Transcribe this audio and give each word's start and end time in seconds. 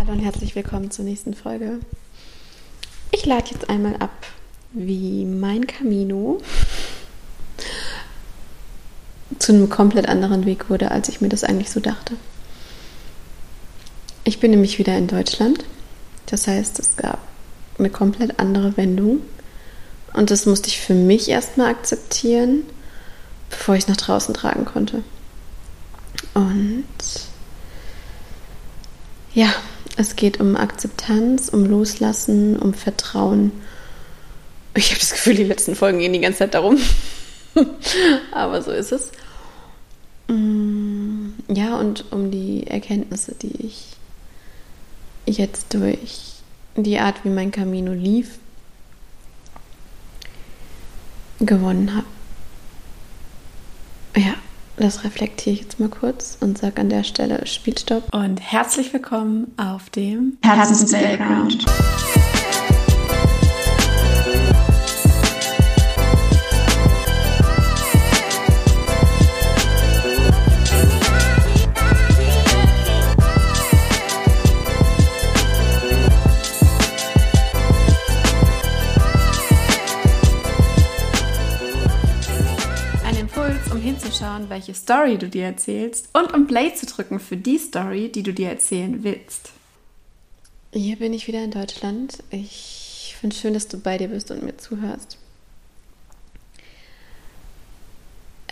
Hallo 0.00 0.12
und 0.12 0.20
herzlich 0.20 0.54
willkommen 0.54 0.90
zur 0.90 1.04
nächsten 1.04 1.34
Folge. 1.34 1.78
Ich 3.10 3.26
lade 3.26 3.50
jetzt 3.50 3.68
einmal 3.68 3.96
ab, 3.96 4.24
wie 4.72 5.26
mein 5.26 5.66
Camino 5.66 6.40
zu 9.38 9.52
einem 9.52 9.68
komplett 9.68 10.08
anderen 10.08 10.46
Weg 10.46 10.70
wurde, 10.70 10.90
als 10.90 11.10
ich 11.10 11.20
mir 11.20 11.28
das 11.28 11.44
eigentlich 11.44 11.68
so 11.68 11.80
dachte. 11.80 12.14
Ich 14.24 14.40
bin 14.40 14.52
nämlich 14.52 14.78
wieder 14.78 14.96
in 14.96 15.06
Deutschland. 15.06 15.66
Das 16.24 16.46
heißt, 16.46 16.78
es 16.78 16.96
gab 16.96 17.18
eine 17.78 17.90
komplett 17.90 18.38
andere 18.38 18.78
Wendung. 18.78 19.20
Und 20.14 20.30
das 20.30 20.46
musste 20.46 20.68
ich 20.68 20.80
für 20.80 20.94
mich 20.94 21.28
erstmal 21.28 21.72
akzeptieren, 21.72 22.62
bevor 23.50 23.74
ich 23.74 23.82
es 23.82 23.88
nach 23.88 23.98
draußen 23.98 24.32
tragen 24.32 24.64
konnte. 24.64 25.04
Und 26.32 26.86
ja, 29.34 29.52
es 30.00 30.16
geht 30.16 30.40
um 30.40 30.56
Akzeptanz, 30.56 31.50
um 31.50 31.66
Loslassen, 31.66 32.56
um 32.58 32.72
Vertrauen. 32.72 33.52
Ich 34.74 34.90
habe 34.90 35.00
das 35.00 35.10
Gefühl, 35.10 35.34
die 35.34 35.44
letzten 35.44 35.76
Folgen 35.76 35.98
gehen 35.98 36.12
die 36.12 36.20
ganze 36.20 36.38
Zeit 36.40 36.54
darum. 36.54 36.78
Aber 38.32 38.62
so 38.62 38.70
ist 38.70 38.92
es. 38.92 39.12
Mm, 40.28 41.30
ja, 41.48 41.76
und 41.78 42.10
um 42.12 42.30
die 42.30 42.66
Erkenntnisse, 42.66 43.34
die 43.34 43.66
ich 43.66 43.96
jetzt 45.26 45.74
durch 45.74 46.40
die 46.76 46.98
Art, 46.98 47.24
wie 47.24 47.30
mein 47.30 47.50
Camino 47.50 47.92
lief, 47.92 48.38
gewonnen 51.40 51.94
habe. 51.94 52.06
Ja, 54.16 54.34
das 54.80 55.04
reflektiere 55.04 55.54
ich 55.54 55.62
jetzt 55.62 55.80
mal 55.80 55.88
kurz 55.88 56.38
und 56.40 56.58
sage 56.58 56.80
an 56.80 56.88
der 56.88 57.04
Stelle 57.04 57.46
Spielstopp. 57.46 58.12
Und 58.14 58.40
herzlich 58.40 58.92
willkommen 58.92 59.52
auf 59.56 59.90
dem 59.90 60.38
Herzens 60.42 60.90
Playground. 60.90 61.64
Welche 84.50 84.74
Story 84.74 85.16
du 85.16 85.28
dir 85.28 85.44
erzählst 85.44 86.08
und 86.12 86.34
um 86.34 86.46
Play 86.46 86.74
zu 86.74 86.86
drücken 86.86 87.20
für 87.20 87.36
die 87.36 87.58
Story, 87.58 88.10
die 88.12 88.22
du 88.22 88.34
dir 88.34 88.50
erzählen 88.50 89.02
willst. 89.02 89.52
Hier 90.72 90.96
bin 90.96 91.12
ich 91.12 91.26
wieder 91.26 91.42
in 91.42 91.50
Deutschland. 91.50 92.22
Ich 92.30 93.16
finde 93.18 93.34
es 93.34 93.40
schön, 93.40 93.54
dass 93.54 93.68
du 93.68 93.78
bei 93.78 93.98
dir 93.98 94.08
bist 94.08 94.30
und 94.30 94.42
mir 94.42 94.56
zuhörst. 94.56 95.16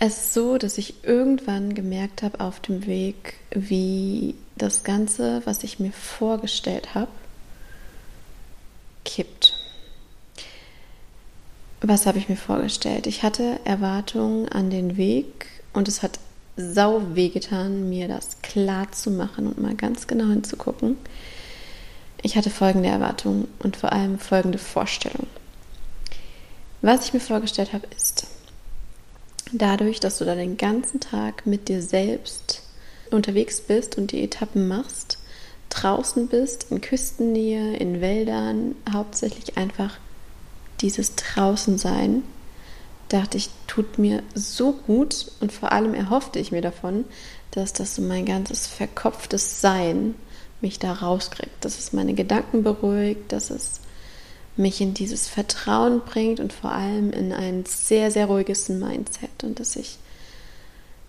Es 0.01 0.17
ist 0.17 0.33
so, 0.33 0.57
dass 0.57 0.77
ich 0.77 1.03
irgendwann 1.03 1.75
gemerkt 1.75 2.23
habe 2.23 2.39
auf 2.39 2.61
dem 2.61 2.85
Weg, 2.85 3.35
wie 3.51 4.35
das 4.55 4.85
Ganze, 4.85 5.41
was 5.45 5.63
ich 5.63 5.79
mir 5.79 5.91
vorgestellt 5.91 6.95
habe, 6.95 7.11
kippt. 9.03 9.53
Was 11.81 12.05
habe 12.05 12.17
ich 12.17 12.29
mir 12.29 12.37
vorgestellt? 12.37 13.07
Ich 13.07 13.23
hatte 13.23 13.59
Erwartungen 13.65 14.47
an 14.49 14.69
den 14.69 14.95
Weg 14.95 15.47
und 15.73 15.87
es 15.87 16.03
hat 16.03 16.19
sau 16.57 17.01
wehgetan, 17.13 17.89
mir 17.89 18.07
das 18.07 18.41
klar 18.41 18.91
zu 18.91 19.11
machen 19.11 19.47
und 19.47 19.59
mal 19.59 19.75
ganz 19.75 20.07
genau 20.07 20.25
hinzugucken. 20.25 20.97
Ich 22.21 22.35
hatte 22.35 22.49
folgende 22.49 22.89
Erwartungen 22.89 23.47
und 23.59 23.77
vor 23.77 23.93
allem 23.93 24.19
folgende 24.19 24.57
Vorstellung. 24.57 25.27
Was 26.81 27.05
ich 27.05 27.13
mir 27.13 27.21
vorgestellt 27.21 27.71
habe, 27.71 27.87
ist, 27.95 28.27
dadurch, 29.51 29.99
dass 29.99 30.17
du 30.17 30.25
da 30.25 30.35
den 30.35 30.57
ganzen 30.57 30.99
Tag 30.99 31.45
mit 31.45 31.69
dir 31.69 31.81
selbst 31.81 32.63
unterwegs 33.11 33.61
bist 33.61 33.97
und 33.97 34.11
die 34.11 34.23
Etappen 34.23 34.67
machst, 34.67 35.17
draußen 35.69 36.27
bist, 36.27 36.67
in 36.71 36.81
Küstennähe, 36.81 37.77
in 37.77 38.01
Wäldern, 38.01 38.75
hauptsächlich 38.91 39.57
einfach 39.57 39.97
dieses 40.81 41.15
Draußensein, 41.15 42.23
dachte 43.09 43.37
ich, 43.37 43.49
tut 43.67 43.97
mir 43.97 44.23
so 44.35 44.71
gut 44.73 45.31
und 45.39 45.51
vor 45.51 45.71
allem 45.71 45.93
erhoffte 45.93 46.39
ich 46.39 46.51
mir 46.51 46.61
davon, 46.61 47.05
dass 47.51 47.73
das 47.73 47.95
so 47.95 48.01
mein 48.01 48.25
ganzes 48.25 48.67
verkopftes 48.67 49.61
Sein 49.61 50.15
mich 50.61 50.79
da 50.79 50.93
rauskriegt, 50.93 51.63
dass 51.63 51.79
es 51.79 51.93
meine 51.93 52.13
Gedanken 52.13 52.63
beruhigt, 52.63 53.31
dass 53.31 53.49
es 53.49 53.79
mich 54.55 54.81
in 54.81 54.93
dieses 54.93 55.27
Vertrauen 55.27 56.01
bringt 56.01 56.39
und 56.39 56.51
vor 56.51 56.71
allem 56.71 57.11
in 57.11 57.31
ein 57.31 57.65
sehr, 57.65 58.11
sehr 58.11 58.25
ruhiges 58.25 58.69
Mindset 58.69 59.43
und 59.43 59.59
dass 59.59 59.75
ich 59.75 59.97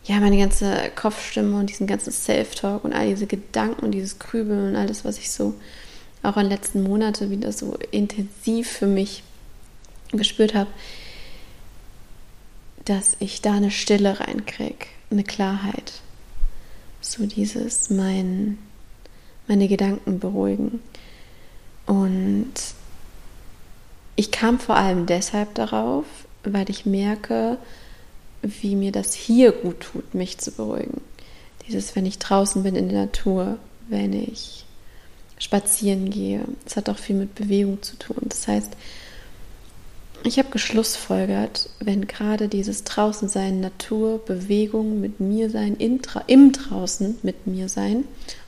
ja 0.05 0.21
meine 0.21 0.39
ganze 0.39 0.91
Kopfstimme 0.95 1.59
und 1.59 1.69
diesen 1.69 1.87
ganzen 1.87 2.13
Self-Talk 2.13 2.85
und 2.85 2.93
all 2.93 3.09
diese 3.09 3.27
Gedanken 3.27 3.85
und 3.85 3.91
dieses 3.91 4.19
Grübeln 4.19 4.71
und 4.71 4.77
alles, 4.77 5.05
was 5.05 5.19
ich 5.19 5.31
so 5.31 5.55
auch 6.23 6.37
in 6.37 6.45
den 6.45 6.51
letzten 6.51 6.83
Monaten 6.83 7.31
wieder 7.31 7.53
so 7.53 7.77
intensiv 7.91 8.71
für 8.71 8.87
mich 8.87 9.23
gespürt 10.13 10.55
habe, 10.55 10.71
dass 12.91 13.17
ich 13.21 13.41
da 13.41 13.53
eine 13.53 13.71
Stille 13.71 14.19
reinkriege, 14.19 14.87
eine 15.13 15.23
Klarheit. 15.23 15.93
So 17.01 17.25
dieses 17.25 17.89
mein, 17.89 18.59
meine 19.47 19.69
Gedanken 19.69 20.19
beruhigen. 20.19 20.81
Und 21.87 22.53
ich 24.17 24.33
kam 24.33 24.59
vor 24.59 24.75
allem 24.75 25.07
deshalb 25.07 25.55
darauf, 25.55 26.05
weil 26.43 26.69
ich 26.69 26.85
merke, 26.85 27.59
wie 28.43 28.75
mir 28.75 28.91
das 28.91 29.15
hier 29.15 29.53
gut 29.53 29.79
tut, 29.79 30.13
mich 30.13 30.39
zu 30.39 30.51
beruhigen. 30.51 31.01
Dieses, 31.69 31.95
wenn 31.95 32.07
ich 32.07 32.19
draußen 32.19 32.65
bin 32.65 32.75
in 32.75 32.89
der 32.89 33.03
Natur, 33.03 33.59
wenn 33.89 34.13
ich 34.13 34.65
spazieren 35.39 36.11
gehe. 36.11 36.45
Es 36.67 36.75
hat 36.77 36.89
auch 36.89 36.99
viel 36.99 37.15
mit 37.15 37.37
Bewegung 37.37 37.83
zu 37.83 37.97
tun. 37.97 38.17
Das 38.25 38.49
heißt, 38.49 38.73
ich 40.23 40.39
habe 40.39 40.51
geschlussfolgert, 40.51 41.71
wenn 41.81 42.07
gerade 42.07 42.49
dieses 42.49 42.85
Draußensein, 42.85 43.61
Natur, 43.61 44.25
Bewegung, 44.25 45.01
mit 45.01 45.21
mir 45.21 45.51
sein, 45.51 45.77
im, 45.77 46.03
Draußen 46.53 47.19
mit 47.23 47.47
mir 47.47 47.69
sein 47.69 48.05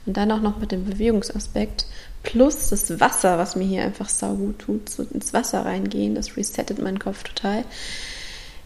und 0.07 0.17
dann 0.17 0.31
auch 0.33 0.41
noch 0.41 0.59
mit 0.59 0.73
dem 0.73 0.85
Bewegungsaspekt 0.85 1.87
plus 2.23 2.69
das 2.69 3.01
Wasser, 3.01 3.39
was 3.39 3.57
mir 3.57 3.65
hier 3.65 3.83
einfach 3.83 4.09
saugut 4.09 4.59
tut, 4.61 4.89
so 4.89 5.03
ins 5.03 5.33
Wasser 5.33 5.65
reingehen, 5.65 6.15
das 6.15 6.37
resettet 6.37 6.81
meinen 6.81 6.99
Kopf 6.99 7.23
total. 7.23 7.65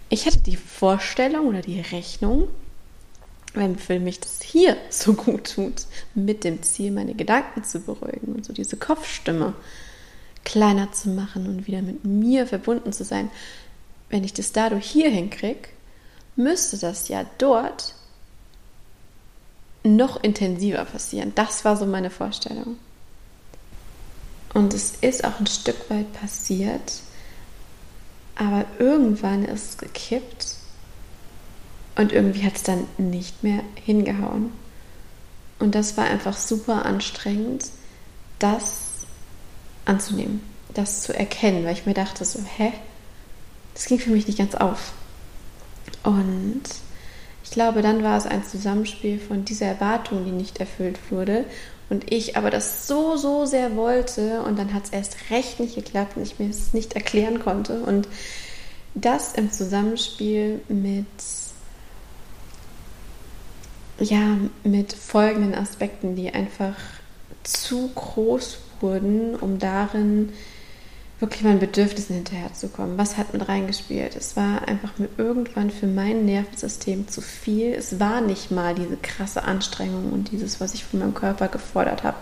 Ich 0.08 0.26
hatte 0.26 0.38
die 0.38 0.56
Vorstellung 0.56 1.46
oder 1.46 1.62
die 1.62 1.80
Rechnung, 1.80 2.48
wenn 3.54 3.76
für 3.78 3.98
mich 3.98 4.20
das 4.20 4.42
hier 4.42 4.76
so 4.90 5.14
gut 5.14 5.54
tut, 5.54 5.86
mit 6.14 6.44
dem 6.44 6.62
Ziel, 6.62 6.90
meine 6.90 7.14
Gedanken 7.14 7.64
zu 7.64 7.80
beruhigen 7.80 8.34
und 8.34 8.44
so 8.44 8.52
diese 8.52 8.76
Kopfstimme 8.76 9.54
kleiner 10.46 10.92
zu 10.92 11.10
machen 11.10 11.46
und 11.46 11.66
wieder 11.66 11.82
mit 11.82 12.04
mir 12.04 12.46
verbunden 12.46 12.92
zu 12.92 13.04
sein. 13.04 13.30
Wenn 14.08 14.24
ich 14.24 14.32
das 14.32 14.52
dadurch 14.52 14.88
hier 14.88 15.10
hinkriege, 15.10 15.68
müsste 16.36 16.78
das 16.78 17.08
ja 17.08 17.26
dort 17.36 17.94
noch 19.82 20.22
intensiver 20.22 20.84
passieren. 20.84 21.32
Das 21.34 21.64
war 21.64 21.76
so 21.76 21.84
meine 21.84 22.10
Vorstellung. 22.10 22.76
Und 24.54 24.72
es 24.72 24.94
ist 25.00 25.24
auch 25.24 25.38
ein 25.40 25.48
Stück 25.48 25.90
weit 25.90 26.12
passiert, 26.12 27.00
aber 28.36 28.64
irgendwann 28.78 29.44
ist 29.44 29.70
es 29.70 29.78
gekippt 29.78 30.54
und 31.96 32.12
irgendwie 32.12 32.44
hat 32.44 32.56
es 32.56 32.62
dann 32.62 32.86
nicht 32.98 33.42
mehr 33.42 33.62
hingehauen. 33.74 34.52
Und 35.58 35.74
das 35.74 35.96
war 35.96 36.04
einfach 36.04 36.36
super 36.36 36.86
anstrengend, 36.86 37.66
das 38.38 38.85
anzunehmen, 39.86 40.42
das 40.74 41.02
zu 41.02 41.16
erkennen, 41.16 41.64
weil 41.64 41.72
ich 41.72 41.86
mir 41.86 41.94
dachte 41.94 42.24
so, 42.24 42.40
hä, 42.56 42.72
das 43.74 43.86
ging 43.86 43.98
für 43.98 44.10
mich 44.10 44.26
nicht 44.26 44.38
ganz 44.38 44.54
auf. 44.54 44.92
Und 46.02 46.62
ich 47.44 47.50
glaube, 47.50 47.82
dann 47.82 48.02
war 48.02 48.18
es 48.18 48.26
ein 48.26 48.44
Zusammenspiel 48.44 49.18
von 49.18 49.44
dieser 49.44 49.66
Erwartung, 49.66 50.24
die 50.24 50.32
nicht 50.32 50.58
erfüllt 50.58 50.98
wurde 51.10 51.44
und 51.88 52.12
ich 52.12 52.36
aber 52.36 52.50
das 52.50 52.86
so, 52.86 53.16
so 53.16 53.46
sehr 53.46 53.76
wollte 53.76 54.42
und 54.42 54.58
dann 54.58 54.74
hat 54.74 54.84
es 54.84 54.90
erst 54.90 55.16
recht 55.30 55.60
nicht 55.60 55.76
geklappt 55.76 56.16
und 56.16 56.22
ich 56.22 56.38
mir 56.38 56.50
es 56.50 56.74
nicht 56.74 56.94
erklären 56.94 57.38
konnte 57.38 57.80
und 57.80 58.08
das 58.94 59.34
im 59.34 59.52
Zusammenspiel 59.52 60.60
mit 60.68 61.06
ja, 63.98 64.36
mit 64.62 64.92
folgenden 64.92 65.54
Aspekten, 65.54 66.16
die 66.16 66.30
einfach 66.34 66.74
zu 67.44 67.90
groß 67.94 68.58
wurden, 68.80 69.34
um 69.34 69.58
darin 69.58 70.32
wirklich 71.18 71.42
meinen 71.44 71.60
Bedürfnissen 71.60 72.14
hinterherzukommen. 72.14 72.98
Was 72.98 73.16
hat 73.16 73.32
mit 73.32 73.48
reingespielt? 73.48 74.16
Es 74.16 74.36
war 74.36 74.68
einfach 74.68 74.98
mir 74.98 75.08
irgendwann 75.16 75.70
für 75.70 75.86
mein 75.86 76.26
Nervensystem 76.26 77.08
zu 77.08 77.22
viel. 77.22 77.72
Es 77.72 77.98
war 77.98 78.20
nicht 78.20 78.50
mal 78.50 78.74
diese 78.74 78.98
krasse 78.98 79.42
Anstrengung 79.44 80.12
und 80.12 80.30
dieses, 80.30 80.60
was 80.60 80.74
ich 80.74 80.84
von 80.84 81.00
meinem 81.00 81.14
Körper 81.14 81.48
gefordert 81.48 82.04
habe. 82.04 82.18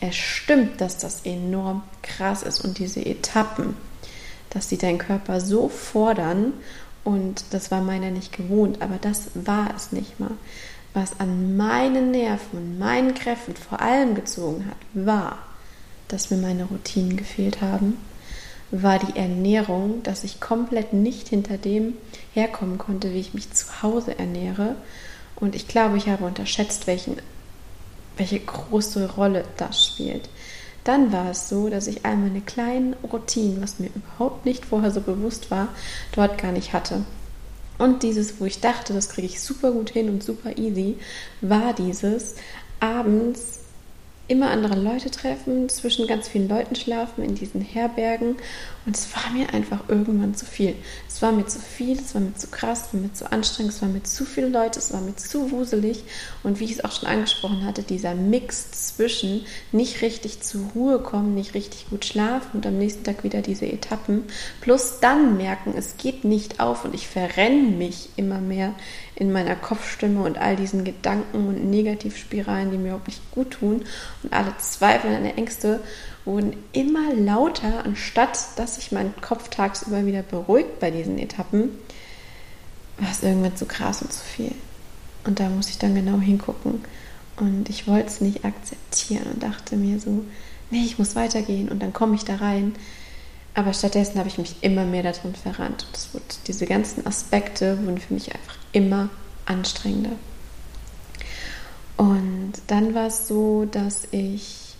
Es 0.00 0.14
stimmt, 0.14 0.80
dass 0.80 0.98
das 0.98 1.22
enorm 1.24 1.82
krass 2.02 2.42
ist 2.42 2.60
und 2.60 2.78
diese 2.78 3.04
Etappen, 3.04 3.76
dass 4.50 4.68
sie 4.68 4.76
deinen 4.76 4.98
Körper 4.98 5.40
so 5.40 5.70
fordern 5.70 6.52
und 7.02 7.44
das 7.50 7.70
war 7.70 7.80
meiner 7.80 8.10
nicht 8.10 8.36
gewohnt, 8.36 8.82
aber 8.82 8.96
das 9.00 9.28
war 9.34 9.68
es 9.74 9.92
nicht 9.92 10.20
mal. 10.20 10.32
Was 10.92 11.18
an 11.18 11.56
meinen 11.56 12.10
Nerven 12.10 12.58
und 12.58 12.78
meinen 12.78 13.14
Kräften 13.14 13.56
vor 13.56 13.80
allem 13.80 14.14
gezogen 14.14 14.66
hat, 14.66 14.76
war, 14.92 15.38
dass 16.08 16.30
mir 16.30 16.36
meine 16.36 16.64
Routinen 16.64 17.16
gefehlt 17.16 17.60
haben 17.60 17.96
war 18.82 18.98
die 18.98 19.16
Ernährung, 19.16 20.02
dass 20.02 20.24
ich 20.24 20.40
komplett 20.40 20.92
nicht 20.92 21.28
hinter 21.28 21.58
dem 21.58 21.94
herkommen 22.32 22.78
konnte, 22.78 23.12
wie 23.12 23.20
ich 23.20 23.34
mich 23.34 23.52
zu 23.52 23.82
Hause 23.82 24.18
ernähre. 24.18 24.74
Und 25.36 25.54
ich 25.54 25.68
glaube, 25.68 25.96
ich 25.96 26.08
habe 26.08 26.24
unterschätzt, 26.24 26.86
welchen, 26.86 27.16
welche 28.16 28.40
große 28.40 29.12
Rolle 29.12 29.44
das 29.56 29.84
spielt. 29.86 30.28
Dann 30.82 31.12
war 31.12 31.30
es 31.30 31.48
so, 31.48 31.68
dass 31.68 31.86
ich 31.86 32.04
all 32.04 32.16
meine 32.16 32.40
kleinen 32.40 32.94
Routinen, 33.12 33.62
was 33.62 33.78
mir 33.78 33.90
überhaupt 33.94 34.44
nicht 34.44 34.64
vorher 34.64 34.90
so 34.90 35.00
bewusst 35.00 35.50
war, 35.50 35.68
dort 36.12 36.36
gar 36.38 36.52
nicht 36.52 36.72
hatte. 36.72 37.04
Und 37.78 38.02
dieses, 38.02 38.40
wo 38.40 38.44
ich 38.44 38.60
dachte, 38.60 38.92
das 38.92 39.08
kriege 39.08 39.26
ich 39.26 39.40
super 39.40 39.72
gut 39.72 39.90
hin 39.90 40.08
und 40.08 40.22
super 40.22 40.56
easy, 40.58 40.96
war 41.40 41.72
dieses 41.74 42.34
abends 42.80 43.63
immer 44.26 44.50
andere 44.50 44.78
Leute 44.78 45.10
treffen, 45.10 45.68
zwischen 45.68 46.06
ganz 46.06 46.28
vielen 46.28 46.48
Leuten 46.48 46.74
schlafen 46.74 47.22
in 47.22 47.34
diesen 47.34 47.60
Herbergen. 47.60 48.36
Und 48.86 48.96
es 48.96 49.08
war 49.14 49.32
mir 49.32 49.52
einfach 49.52 49.88
irgendwann 49.88 50.34
zu 50.34 50.46
viel. 50.46 50.74
Es 51.08 51.22
war 51.22 51.32
mir 51.32 51.46
zu 51.46 51.58
viel, 51.58 51.98
es 51.98 52.14
war 52.14 52.20
mir 52.20 52.34
zu 52.34 52.48
krass, 52.48 52.86
es 52.86 52.94
war 52.94 53.00
mir 53.00 53.12
zu 53.12 53.30
anstrengend, 53.30 53.72
es 53.72 53.82
war 53.82 53.88
mir 53.88 54.02
zu 54.02 54.24
viele 54.24 54.48
Leute, 54.48 54.78
es 54.78 54.92
war 54.92 55.00
mir 55.00 55.16
zu 55.16 55.50
wuselig. 55.50 56.04
Und 56.42 56.60
wie 56.60 56.64
ich 56.64 56.72
es 56.72 56.84
auch 56.84 56.92
schon 56.92 57.08
angesprochen 57.08 57.64
hatte, 57.64 57.82
dieser 57.82 58.14
Mix 58.14 58.70
zwischen 58.70 59.44
nicht 59.72 60.02
richtig 60.02 60.42
zur 60.42 60.62
Ruhe 60.74 60.98
kommen, 60.98 61.34
nicht 61.34 61.54
richtig 61.54 61.88
gut 61.90 62.04
schlafen 62.04 62.50
und 62.54 62.66
am 62.66 62.78
nächsten 62.78 63.04
Tag 63.04 63.24
wieder 63.24 63.42
diese 63.42 63.66
Etappen. 63.66 64.24
Plus 64.60 65.00
dann 65.00 65.36
merken, 65.36 65.74
es 65.76 65.96
geht 65.96 66.24
nicht 66.24 66.60
auf 66.60 66.84
und 66.84 66.94
ich 66.94 67.08
verrenne 67.08 67.70
mich 67.70 68.10
immer 68.16 68.40
mehr 68.40 68.74
in 69.16 69.32
meiner 69.32 69.54
Kopfstimme 69.54 70.22
und 70.22 70.38
all 70.38 70.56
diesen 70.56 70.84
Gedanken 70.84 71.46
und 71.46 71.70
Negativspiralen, 71.70 72.70
die 72.70 72.78
mir 72.78 72.88
überhaupt 72.88 73.06
nicht 73.06 73.30
gut 73.30 73.52
tun. 73.52 73.84
Und 74.22 74.32
alle 74.32 74.56
Zweifel 74.58 75.14
und 75.14 75.24
Ängste 75.24 75.80
wurden 76.24 76.56
immer 76.72 77.14
lauter, 77.14 77.84
anstatt 77.84 78.38
dass 78.56 78.76
sich 78.76 78.92
mein 78.92 79.14
Kopf 79.20 79.48
tagsüber 79.50 80.04
wieder 80.06 80.22
beruhigt 80.22 80.80
bei 80.80 80.90
diesen 80.90 81.18
Etappen, 81.18 81.70
war 82.98 83.10
es 83.10 83.22
irgendwann 83.22 83.56
zu 83.56 83.66
krass 83.66 84.02
und 84.02 84.12
zu 84.12 84.24
viel. 84.24 84.52
Und 85.24 85.38
da 85.40 85.48
muss 85.48 85.68
ich 85.68 85.78
dann 85.78 85.94
genau 85.94 86.18
hingucken. 86.18 86.84
Und 87.36 87.68
ich 87.68 87.86
wollte 87.86 88.08
es 88.08 88.20
nicht 88.20 88.44
akzeptieren 88.44 89.26
und 89.32 89.42
dachte 89.42 89.76
mir 89.76 89.98
so, 89.98 90.24
nee, 90.70 90.84
ich 90.84 90.98
muss 90.98 91.16
weitergehen 91.16 91.68
und 91.68 91.82
dann 91.82 91.92
komme 91.92 92.14
ich 92.14 92.24
da 92.24 92.36
rein. 92.36 92.74
Aber 93.54 93.72
stattdessen 93.72 94.18
habe 94.18 94.28
ich 94.28 94.38
mich 94.38 94.56
immer 94.62 94.84
mehr 94.84 95.02
darin 95.04 95.34
verrannt. 95.34 95.86
Und 95.86 96.14
wurde, 96.14 96.24
diese 96.46 96.66
ganzen 96.66 97.06
Aspekte 97.06 97.78
wurden 97.84 97.98
für 97.98 98.14
mich 98.14 98.34
einfach 98.34 98.63
immer 98.74 99.08
anstrengender. 99.46 100.16
Und 101.96 102.52
dann 102.66 102.94
war 102.94 103.06
es 103.06 103.28
so, 103.28 103.66
dass 103.70 104.08
ich 104.10 104.74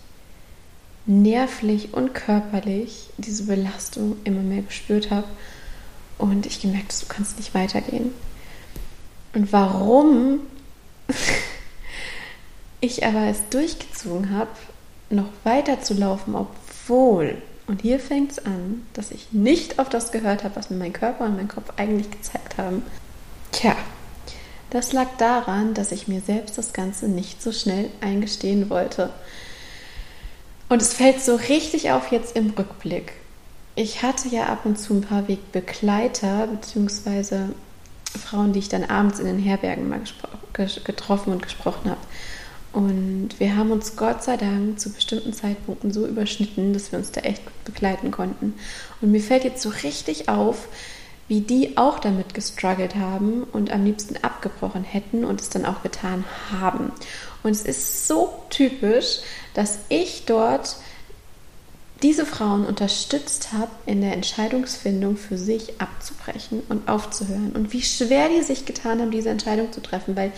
nervlich 1.06 1.94
und 1.94 2.14
körperlich 2.14 3.10
diese 3.18 3.44
Belastung 3.44 4.16
immer 4.24 4.40
mehr 4.40 4.62
gespürt 4.62 5.10
habe 5.10 5.28
und 6.18 6.46
ich 6.46 6.60
gemerkt 6.60 6.92
habe, 6.92 7.06
du 7.06 7.14
kannst 7.14 7.38
nicht 7.38 7.54
weitergehen. 7.54 8.12
Und 9.32 9.52
warum 9.52 10.40
ich 12.80 13.06
aber 13.06 13.26
es 13.26 13.48
durchgezogen 13.50 14.30
habe, 14.30 14.50
noch 15.10 15.28
weiter 15.44 15.82
zu 15.82 15.94
laufen, 15.94 16.34
obwohl, 16.34 17.40
und 17.66 17.82
hier 17.82 18.00
fängt 18.00 18.32
es 18.32 18.44
an, 18.44 18.86
dass 18.94 19.10
ich 19.10 19.32
nicht 19.32 19.78
auf 19.78 19.88
das 19.88 20.10
gehört 20.10 20.42
habe, 20.42 20.56
was 20.56 20.70
mir 20.70 20.76
mein 20.76 20.92
Körper 20.92 21.26
und 21.26 21.36
mein 21.36 21.48
Kopf 21.48 21.70
eigentlich 21.76 22.10
gezeigt 22.10 22.58
haben, 22.58 22.82
Tja, 23.54 23.76
das 24.70 24.92
lag 24.92 25.06
daran, 25.16 25.74
dass 25.74 25.92
ich 25.92 26.08
mir 26.08 26.20
selbst 26.20 26.58
das 26.58 26.72
Ganze 26.72 27.06
nicht 27.06 27.40
so 27.40 27.52
schnell 27.52 27.88
eingestehen 28.00 28.68
wollte. 28.68 29.10
Und 30.68 30.82
es 30.82 30.92
fällt 30.92 31.22
so 31.22 31.36
richtig 31.36 31.92
auf 31.92 32.10
jetzt 32.10 32.34
im 32.36 32.50
Rückblick. 32.50 33.12
Ich 33.76 34.02
hatte 34.02 34.28
ja 34.28 34.46
ab 34.46 34.66
und 34.66 34.76
zu 34.76 34.94
ein 34.94 35.02
paar 35.02 35.28
Wegbegleiter, 35.28 36.48
beziehungsweise 36.48 37.50
Frauen, 38.18 38.52
die 38.52 38.58
ich 38.58 38.68
dann 38.68 38.82
abends 38.82 39.20
in 39.20 39.26
den 39.26 39.38
Herbergen 39.38 39.88
mal 39.88 40.00
getroffen 40.52 41.32
und 41.32 41.42
gesprochen 41.42 41.90
habe. 41.90 42.00
Und 42.72 43.38
wir 43.38 43.56
haben 43.56 43.70
uns 43.70 43.94
Gott 43.94 44.24
sei 44.24 44.36
Dank 44.36 44.80
zu 44.80 44.90
bestimmten 44.90 45.32
Zeitpunkten 45.32 45.92
so 45.92 46.08
überschnitten, 46.08 46.72
dass 46.72 46.90
wir 46.90 46.98
uns 46.98 47.12
da 47.12 47.20
echt 47.20 47.44
gut 47.44 47.64
begleiten 47.64 48.10
konnten. 48.10 48.54
Und 49.00 49.12
mir 49.12 49.20
fällt 49.20 49.44
jetzt 49.44 49.62
so 49.62 49.68
richtig 49.68 50.28
auf, 50.28 50.66
wie 51.28 51.40
die 51.40 51.76
auch 51.76 51.98
damit 51.98 52.34
gestruggelt 52.34 52.96
haben 52.96 53.44
und 53.44 53.70
am 53.72 53.84
liebsten 53.84 54.16
abgebrochen 54.22 54.84
hätten 54.84 55.24
und 55.24 55.40
es 55.40 55.48
dann 55.48 55.64
auch 55.64 55.82
getan 55.82 56.24
haben. 56.52 56.92
Und 57.42 57.52
es 57.52 57.62
ist 57.62 58.06
so 58.06 58.34
typisch, 58.50 59.20
dass 59.54 59.78
ich 59.88 60.24
dort 60.26 60.76
diese 62.02 62.26
Frauen 62.26 62.66
unterstützt 62.66 63.52
habe, 63.52 63.70
in 63.86 64.02
der 64.02 64.12
Entscheidungsfindung 64.12 65.16
für 65.16 65.38
sich 65.38 65.80
abzubrechen 65.80 66.62
und 66.68 66.88
aufzuhören. 66.88 67.52
Und 67.52 67.72
wie 67.72 67.82
schwer 67.82 68.28
die 68.28 68.42
sich 68.42 68.66
getan 68.66 69.00
haben, 69.00 69.10
diese 69.10 69.30
Entscheidung 69.30 69.72
zu 69.72 69.80
treffen, 69.80 70.14
weil 70.14 70.32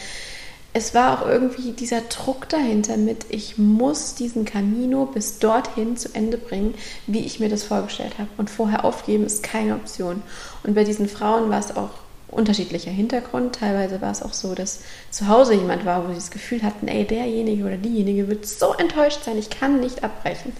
es 0.77 0.93
war 0.93 1.23
auch 1.23 1.27
irgendwie 1.27 1.73
dieser 1.73 2.03
Druck 2.03 2.51
dahinter 2.51 2.99
mit, 2.99 3.25
ich 3.31 3.57
muss 3.57 4.15
diesen 4.15 4.45
Camino 4.45 5.07
bis 5.07 5.39
dorthin 5.39 5.97
zu 5.97 6.15
Ende 6.15 6.37
bringen, 6.37 6.75
wie 7.07 7.21
ich 7.21 7.41
mir 7.41 7.49
das 7.49 7.65
vorgestellt 7.65 8.19
habe. 8.19 8.29
Und 8.37 8.51
vorher 8.51 8.85
aufgeben 8.85 9.25
ist 9.25 9.43
keine 9.43 9.75
Option. 9.75 10.23
Und 10.65 10.75
bei 10.75 10.85
diesen 10.85 11.09
Frauen 11.09 11.49
war 11.49 11.61
es 11.61 11.75
auch 11.75 11.93
unterschiedlicher 12.29 12.91
Hintergrund. 12.91 13.55
Teilweise 13.55 14.03
war 14.03 14.11
es 14.11 14.23
auch 14.23 14.35
so, 14.35 14.55
dass 14.55 14.81
zu 15.11 15.29
Hause 15.29 15.55
jemand 15.55 15.87
war, 15.87 16.05
wo 16.05 16.11
sie 16.11 16.17
das 16.17 16.31
Gefühl 16.31 16.63
hatten, 16.63 16.89
ey, 16.89 17.07
derjenige 17.07 17.65
oder 17.65 17.79
diejenige 17.79 18.29
wird 18.29 18.45
so 18.47 18.75
enttäuscht 18.75 19.25
sein, 19.25 19.39
ich 19.39 19.49
kann 19.49 19.81
nicht 19.81 20.05
abbrechen. 20.05 20.53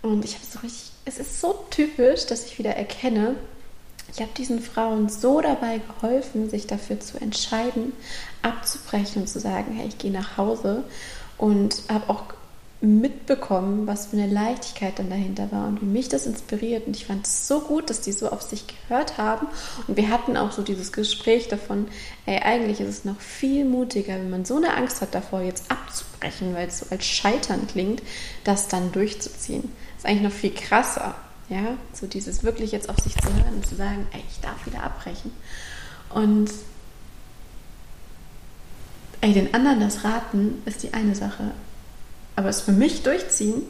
Und 0.00 0.24
ich 0.24 0.32
habe 0.32 0.46
so 0.50 0.60
richtig, 0.60 0.92
es 1.04 1.18
ist 1.18 1.42
so 1.42 1.66
typisch, 1.68 2.24
dass 2.24 2.46
ich 2.46 2.58
wieder 2.58 2.70
erkenne, 2.70 3.34
ich 4.12 4.20
habe 4.20 4.30
diesen 4.36 4.60
Frauen 4.60 5.08
so 5.08 5.40
dabei 5.40 5.78
geholfen, 5.78 6.50
sich 6.50 6.66
dafür 6.66 6.98
zu 7.00 7.20
entscheiden, 7.20 7.92
abzubrechen 8.42 9.22
und 9.22 9.28
zu 9.28 9.40
sagen, 9.40 9.72
hey, 9.72 9.88
ich 9.88 9.98
gehe 9.98 10.10
nach 10.10 10.36
Hause 10.36 10.84
und 11.38 11.82
habe 11.88 12.08
auch 12.08 12.24
mitbekommen, 12.82 13.86
was 13.86 14.06
für 14.06 14.16
eine 14.16 14.32
Leichtigkeit 14.32 14.98
dann 14.98 15.10
dahinter 15.10 15.52
war 15.52 15.68
und 15.68 15.82
wie 15.82 15.86
mich 15.86 16.08
das 16.08 16.26
inspiriert. 16.26 16.86
Und 16.86 16.96
ich 16.96 17.06
fand 17.06 17.26
es 17.26 17.46
so 17.46 17.60
gut, 17.60 17.90
dass 17.90 18.00
die 18.00 18.12
so 18.12 18.30
auf 18.30 18.40
sich 18.40 18.64
gehört 18.66 19.18
haben. 19.18 19.46
Und 19.86 19.98
wir 19.98 20.08
hatten 20.08 20.38
auch 20.38 20.50
so 20.52 20.62
dieses 20.62 20.90
Gespräch 20.90 21.48
davon, 21.48 21.88
ey, 22.24 22.38
eigentlich 22.38 22.80
ist 22.80 22.88
es 22.88 23.04
noch 23.04 23.20
viel 23.20 23.66
mutiger, 23.66 24.14
wenn 24.14 24.30
man 24.30 24.46
so 24.46 24.56
eine 24.56 24.74
Angst 24.74 25.02
hat 25.02 25.14
davor, 25.14 25.42
jetzt 25.42 25.70
abzubrechen, 25.70 26.54
weil 26.54 26.68
es 26.68 26.78
so 26.78 26.86
als 26.90 27.04
Scheitern 27.04 27.66
klingt, 27.66 28.02
das 28.44 28.68
dann 28.68 28.92
durchzuziehen. 28.92 29.70
Ist 29.98 30.06
eigentlich 30.06 30.22
noch 30.22 30.32
viel 30.32 30.54
krasser. 30.54 31.14
Ja, 31.50 31.76
so 31.92 32.06
dieses 32.06 32.44
wirklich 32.44 32.72
jetzt 32.72 32.88
auf 32.88 32.98
sich 32.98 33.14
zu 33.16 33.28
hören 33.28 33.56
und 33.56 33.66
zu 33.66 33.74
sagen, 33.74 34.06
ey, 34.12 34.22
ich 34.30 34.40
darf 34.40 34.64
wieder 34.64 34.84
abbrechen. 34.84 35.32
Und 36.14 36.50
ey, 39.20 39.32
den 39.32 39.54
anderen 39.54 39.80
das 39.80 40.04
raten, 40.04 40.62
ist 40.64 40.82
die 40.82 40.94
eine 40.94 41.14
Sache. 41.14 41.50
Aber 42.36 42.48
es 42.48 42.60
für 42.60 42.72
mich 42.72 43.02
durchziehen, 43.02 43.62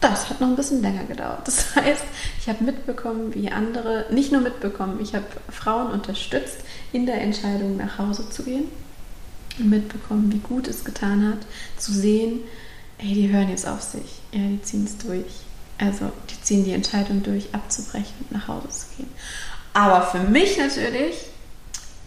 das 0.00 0.28
hat 0.28 0.40
noch 0.40 0.48
ein 0.48 0.56
bisschen 0.56 0.82
länger 0.82 1.04
gedauert. 1.04 1.46
Das 1.46 1.74
heißt, 1.76 2.02
ich 2.40 2.48
habe 2.48 2.64
mitbekommen, 2.64 3.34
wie 3.34 3.50
andere, 3.50 4.06
nicht 4.10 4.32
nur 4.32 4.40
mitbekommen, 4.40 4.98
ich 5.00 5.14
habe 5.14 5.26
Frauen 5.48 5.90
unterstützt, 5.90 6.58
in 6.92 7.06
der 7.06 7.20
Entscheidung 7.20 7.76
nach 7.76 7.98
Hause 7.98 8.28
zu 8.30 8.42
gehen. 8.42 8.64
Und 9.58 9.70
mitbekommen, 9.70 10.30
wie 10.32 10.38
gut 10.38 10.68
es 10.68 10.84
getan 10.84 11.26
hat, 11.28 11.38
zu 11.78 11.92
sehen, 11.92 12.40
ey, 12.98 13.14
die 13.14 13.28
hören 13.30 13.48
jetzt 13.48 13.66
auf 13.66 13.80
sich. 13.80 14.20
Ja, 14.32 14.40
die 14.40 14.62
ziehen 14.62 14.84
es 14.84 14.98
durch. 14.98 15.24
Also, 15.78 16.10
die 16.30 16.42
ziehen 16.42 16.64
die 16.64 16.72
Entscheidung 16.72 17.22
durch, 17.22 17.54
abzubrechen 17.54 18.14
und 18.20 18.32
nach 18.32 18.48
Hause 18.48 18.68
zu 18.68 18.86
gehen. 18.96 19.08
Aber 19.72 20.02
für 20.02 20.20
mich 20.20 20.58
natürlich 20.58 21.14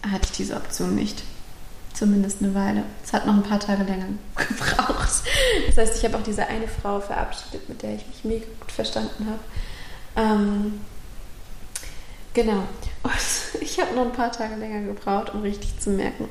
hatte 0.08 0.26
ich 0.26 0.32
diese 0.32 0.56
Option 0.56 0.94
nicht. 0.94 1.22
Zumindest 1.94 2.40
eine 2.40 2.54
Weile. 2.54 2.84
Es 3.04 3.12
hat 3.12 3.26
noch 3.26 3.34
ein 3.34 3.42
paar 3.42 3.60
Tage 3.60 3.82
länger 3.82 4.06
gebraucht. 4.36 5.22
Das 5.66 5.76
heißt, 5.76 5.96
ich 5.96 6.04
habe 6.04 6.16
auch 6.16 6.22
diese 6.22 6.46
eine 6.46 6.68
Frau 6.68 7.00
verabschiedet, 7.00 7.68
mit 7.68 7.82
der 7.82 7.94
ich 7.94 8.06
mich 8.06 8.24
mega 8.24 8.46
gut 8.60 8.72
verstanden 8.72 9.26
habe. 9.26 9.40
Ähm, 10.16 10.80
genau. 12.32 12.62
Und 13.02 13.12
ich 13.60 13.80
habe 13.80 13.94
noch 13.94 14.06
ein 14.06 14.12
paar 14.12 14.32
Tage 14.32 14.54
länger 14.56 14.82
gebraucht, 14.82 15.34
um 15.34 15.42
richtig 15.42 15.78
zu 15.80 15.90
merken, 15.90 16.28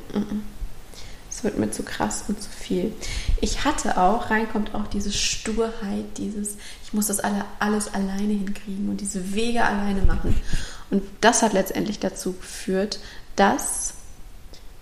Es 1.29 1.43
wird 1.43 1.57
mir 1.57 1.71
zu 1.71 1.83
krass 1.83 2.23
und 2.27 2.41
zu 2.41 2.49
viel. 2.49 2.93
Ich 3.41 3.65
hatte 3.65 3.97
auch, 3.97 4.29
reinkommt 4.29 4.73
auch 4.73 4.87
diese 4.87 5.11
Sturheit, 5.11 6.17
dieses, 6.17 6.55
ich 6.83 6.93
muss 6.93 7.07
das 7.07 7.19
alle, 7.19 7.45
alles 7.59 7.93
alleine 7.93 8.33
hinkriegen 8.33 8.89
und 8.89 9.01
diese 9.01 9.33
Wege 9.35 9.63
alleine 9.63 10.01
machen. 10.03 10.35
Und 10.89 11.03
das 11.21 11.43
hat 11.43 11.53
letztendlich 11.53 11.99
dazu 11.99 12.33
geführt, 12.33 12.99
dass 13.39 13.93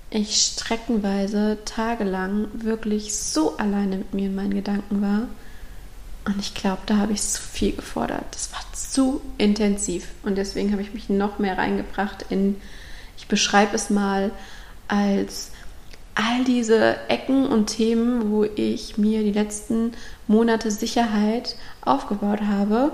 ich 0.10 0.36
streckenweise 0.38 1.58
tagelang 1.66 2.48
wirklich 2.54 3.16
so 3.16 3.58
alleine 3.58 3.98
mit 3.98 4.14
mir 4.14 4.28
in 4.28 4.36
meinen 4.36 4.56
Gedanken 4.56 5.02
war. 5.02 5.28
Und 6.26 6.40
ich 6.40 6.54
glaube, 6.56 6.82
da 6.88 6.98
habe 6.98 7.14
ich 7.14 7.22
zu 7.22 7.42
viel 7.42 7.76
gefordert. 7.76 8.26
Das 8.32 8.52
war 8.52 8.62
zu 8.74 9.22
intensiv. 9.38 10.08
Und 10.24 10.38
deswegen 10.38 10.72
habe 10.72 10.82
ich 10.82 10.94
mich 10.94 11.08
noch 11.08 11.40
mehr 11.40 11.58
reingebracht 11.58 12.26
in, 12.30 12.56
ich 13.18 13.28
beschreibe 13.28 13.76
es 13.76 13.90
mal 13.90 14.32
als 14.88 15.52
all 16.16 16.44
diese 16.46 16.98
Ecken 17.10 17.46
und 17.46 17.68
Themen, 17.68 18.32
wo 18.32 18.44
ich 18.44 18.98
mir 18.98 19.22
die 19.22 19.32
letzten 19.32 19.92
Monate 20.28 20.72
Sicherheit 20.72 21.56
aufgebaut 21.82 22.42
habe, 22.42 22.92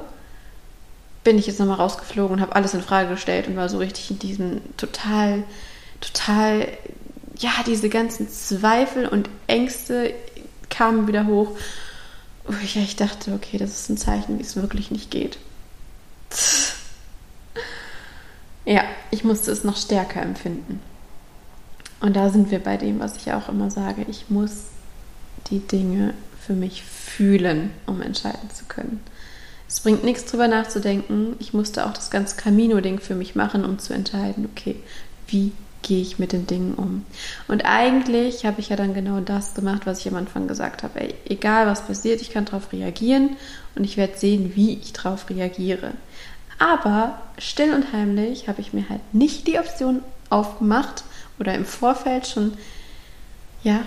bin 1.24 1.38
ich 1.38 1.48
jetzt 1.48 1.60
nochmal 1.60 1.77
rausgeflogen 1.77 2.38
und 2.38 2.42
habe 2.42 2.56
alles 2.56 2.74
in 2.74 2.82
Frage 2.82 3.10
gestellt 3.10 3.48
und 3.48 3.56
war 3.56 3.70
so 3.70 3.77
richtig 3.77 4.12
in 4.12 4.20
diesem 4.20 4.62
total, 4.77 5.44
total, 6.01 6.68
ja, 7.38 7.51
diese 7.65 7.89
ganzen 7.89 8.30
Zweifel 8.30 9.08
und 9.08 9.30
Ängste 9.48 10.13
kamen 10.70 11.08
wieder 11.08 11.25
hoch. 11.25 11.58
Wo 12.46 12.53
ich, 12.62 12.75
ich 12.75 12.98
dachte, 12.98 13.34
okay, 13.34 13.58
das 13.58 13.72
ist 13.72 13.89
ein 13.89 13.98
Zeichen, 13.98 14.38
wie 14.38 14.44
es 14.44 14.58
wirklich 14.58 14.92
nicht 14.92 15.12
geht. 15.12 15.38
Ja, 18.65 18.84
ich 19.12 19.24
musste 19.24 19.51
es 19.51 19.63
noch 19.63 19.77
stärker 19.77 20.22
empfinden. 20.22 20.82
Und 22.00 22.15
da 22.15 22.30
sind 22.30 22.51
wir 22.51 22.60
bei 22.60 22.75
dem, 22.75 23.00
was 23.00 23.15
ich 23.18 23.32
auch 23.32 23.48
immer 23.48 23.72
sage. 23.72 24.06
Ich 24.10 24.30
muss 24.30 24.63
die 25.50 25.60
Dinge 25.60 26.13
für 26.46 26.53
mich 26.53 26.84
fühlen, 26.84 27.72
um 27.86 28.01
entscheiden 28.01 28.50
zu 28.51 28.65
können. 28.65 29.01
Es 29.74 29.80
bringt 29.80 30.03
nichts 30.03 30.25
drüber 30.25 30.48
nachzudenken. 30.48 31.36
Ich 31.39 31.51
musste 31.51 31.88
auch 31.88 31.94
das 31.94 32.12
ganze 32.12 32.36
Camino-Ding 32.36 33.00
für 33.00 33.15
mich 33.15 33.34
machen, 33.34 33.65
um 33.65 33.80
zu 33.80 33.92
entscheiden, 33.92 34.48
okay, 34.51 34.75
wie 35.27 35.51
gehe 35.82 36.00
ich 36.00 36.20
mit 36.20 36.32
den 36.32 36.46
Dingen 36.46 36.75
um? 36.75 37.03
Und 37.48 37.65
eigentlich 37.65 38.46
habe 38.46 38.62
ich 38.62 38.70
ja 38.70 38.75
dann 38.75 38.94
genau 38.94 39.20
das 39.20 39.56
gemacht, 39.56 39.88
was 39.88 40.01
ich 40.01 40.08
am 40.08 40.15
Anfang 40.15 40.48
gesagt 40.48 40.84
habe. 40.84 41.01
Ey, 41.01 41.15
egal 41.27 41.65
was 41.65 41.88
passiert, 41.88 42.22
ich 42.22 42.30
kann 42.30 42.46
darauf 42.46 42.72
reagieren 42.72 43.32
und 43.74 43.84
ich 43.84 43.98
werde 43.98 44.15
sehen, 44.15 44.51
wie 44.53 44.77
ich 44.77 44.94
darauf 44.94 45.27
reagiere. 45.32 45.94
Aber 46.60 47.20
still 47.39 47.74
und 47.74 47.92
heimlich 47.94 48.48
habe 48.48 48.62
ich 48.62 48.74
mir 48.74 48.88
halt 48.89 49.01
nicht 49.12 49.48
die 49.48 49.58
Option 49.58 50.03
aufgemacht, 50.30 51.03
oder 51.39 51.56
im 51.56 51.65
Vorfeld 51.65 52.27
schon 52.27 52.53
ja 53.63 53.82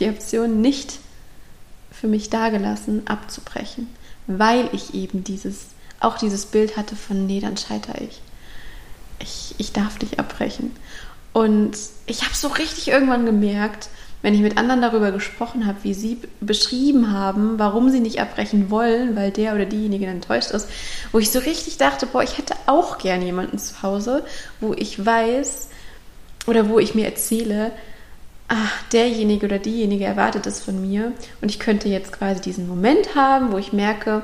die 0.00 0.08
Option 0.08 0.60
nicht 0.60 0.98
für 1.92 2.08
mich 2.08 2.28
dagelassen, 2.28 3.06
abzubrechen, 3.06 3.86
weil 4.26 4.68
ich 4.72 4.94
eben 4.94 5.24
dieses 5.24 5.68
auch 6.00 6.18
dieses 6.18 6.46
Bild 6.46 6.76
hatte 6.76 6.94
von 6.96 7.26
nee, 7.26 7.40
dann 7.40 7.56
scheitere 7.56 8.02
ich. 8.02 8.20
Ich, 9.18 9.54
ich 9.58 9.72
darf 9.72 9.98
nicht 10.00 10.18
abbrechen. 10.18 10.72
Und 11.32 11.76
ich 12.06 12.22
habe 12.22 12.34
so 12.34 12.48
richtig 12.48 12.88
irgendwann 12.88 13.26
gemerkt, 13.26 13.88
wenn 14.22 14.34
ich 14.34 14.40
mit 14.40 14.58
anderen 14.58 14.82
darüber 14.82 15.12
gesprochen 15.12 15.66
habe, 15.66 15.78
wie 15.82 15.94
sie 15.94 16.18
beschrieben 16.40 17.12
haben, 17.12 17.58
warum 17.58 17.90
sie 17.90 18.00
nicht 18.00 18.20
abbrechen 18.20 18.70
wollen, 18.70 19.14
weil 19.14 19.30
der 19.30 19.54
oder 19.54 19.66
diejenige 19.66 20.06
enttäuscht 20.06 20.50
ist, 20.50 20.68
wo 21.12 21.18
ich 21.18 21.30
so 21.30 21.38
richtig 21.38 21.76
dachte, 21.76 22.06
boah, 22.06 22.22
ich 22.22 22.38
hätte 22.38 22.54
auch 22.66 22.98
gern 22.98 23.22
jemanden 23.22 23.58
zu 23.58 23.82
Hause, 23.82 24.24
wo 24.60 24.74
ich 24.74 25.04
weiß, 25.04 25.68
oder 26.46 26.68
wo 26.68 26.78
ich 26.78 26.94
mir 26.94 27.06
erzähle, 27.06 27.72
ach, 28.48 28.82
derjenige 28.92 29.46
oder 29.46 29.58
diejenige 29.58 30.04
erwartet 30.04 30.46
es 30.46 30.60
von 30.60 30.80
mir 30.80 31.12
und 31.40 31.50
ich 31.50 31.58
könnte 31.58 31.88
jetzt 31.88 32.12
quasi 32.12 32.40
diesen 32.40 32.68
Moment 32.68 33.14
haben, 33.14 33.52
wo 33.52 33.58
ich 33.58 33.72
merke, 33.72 34.22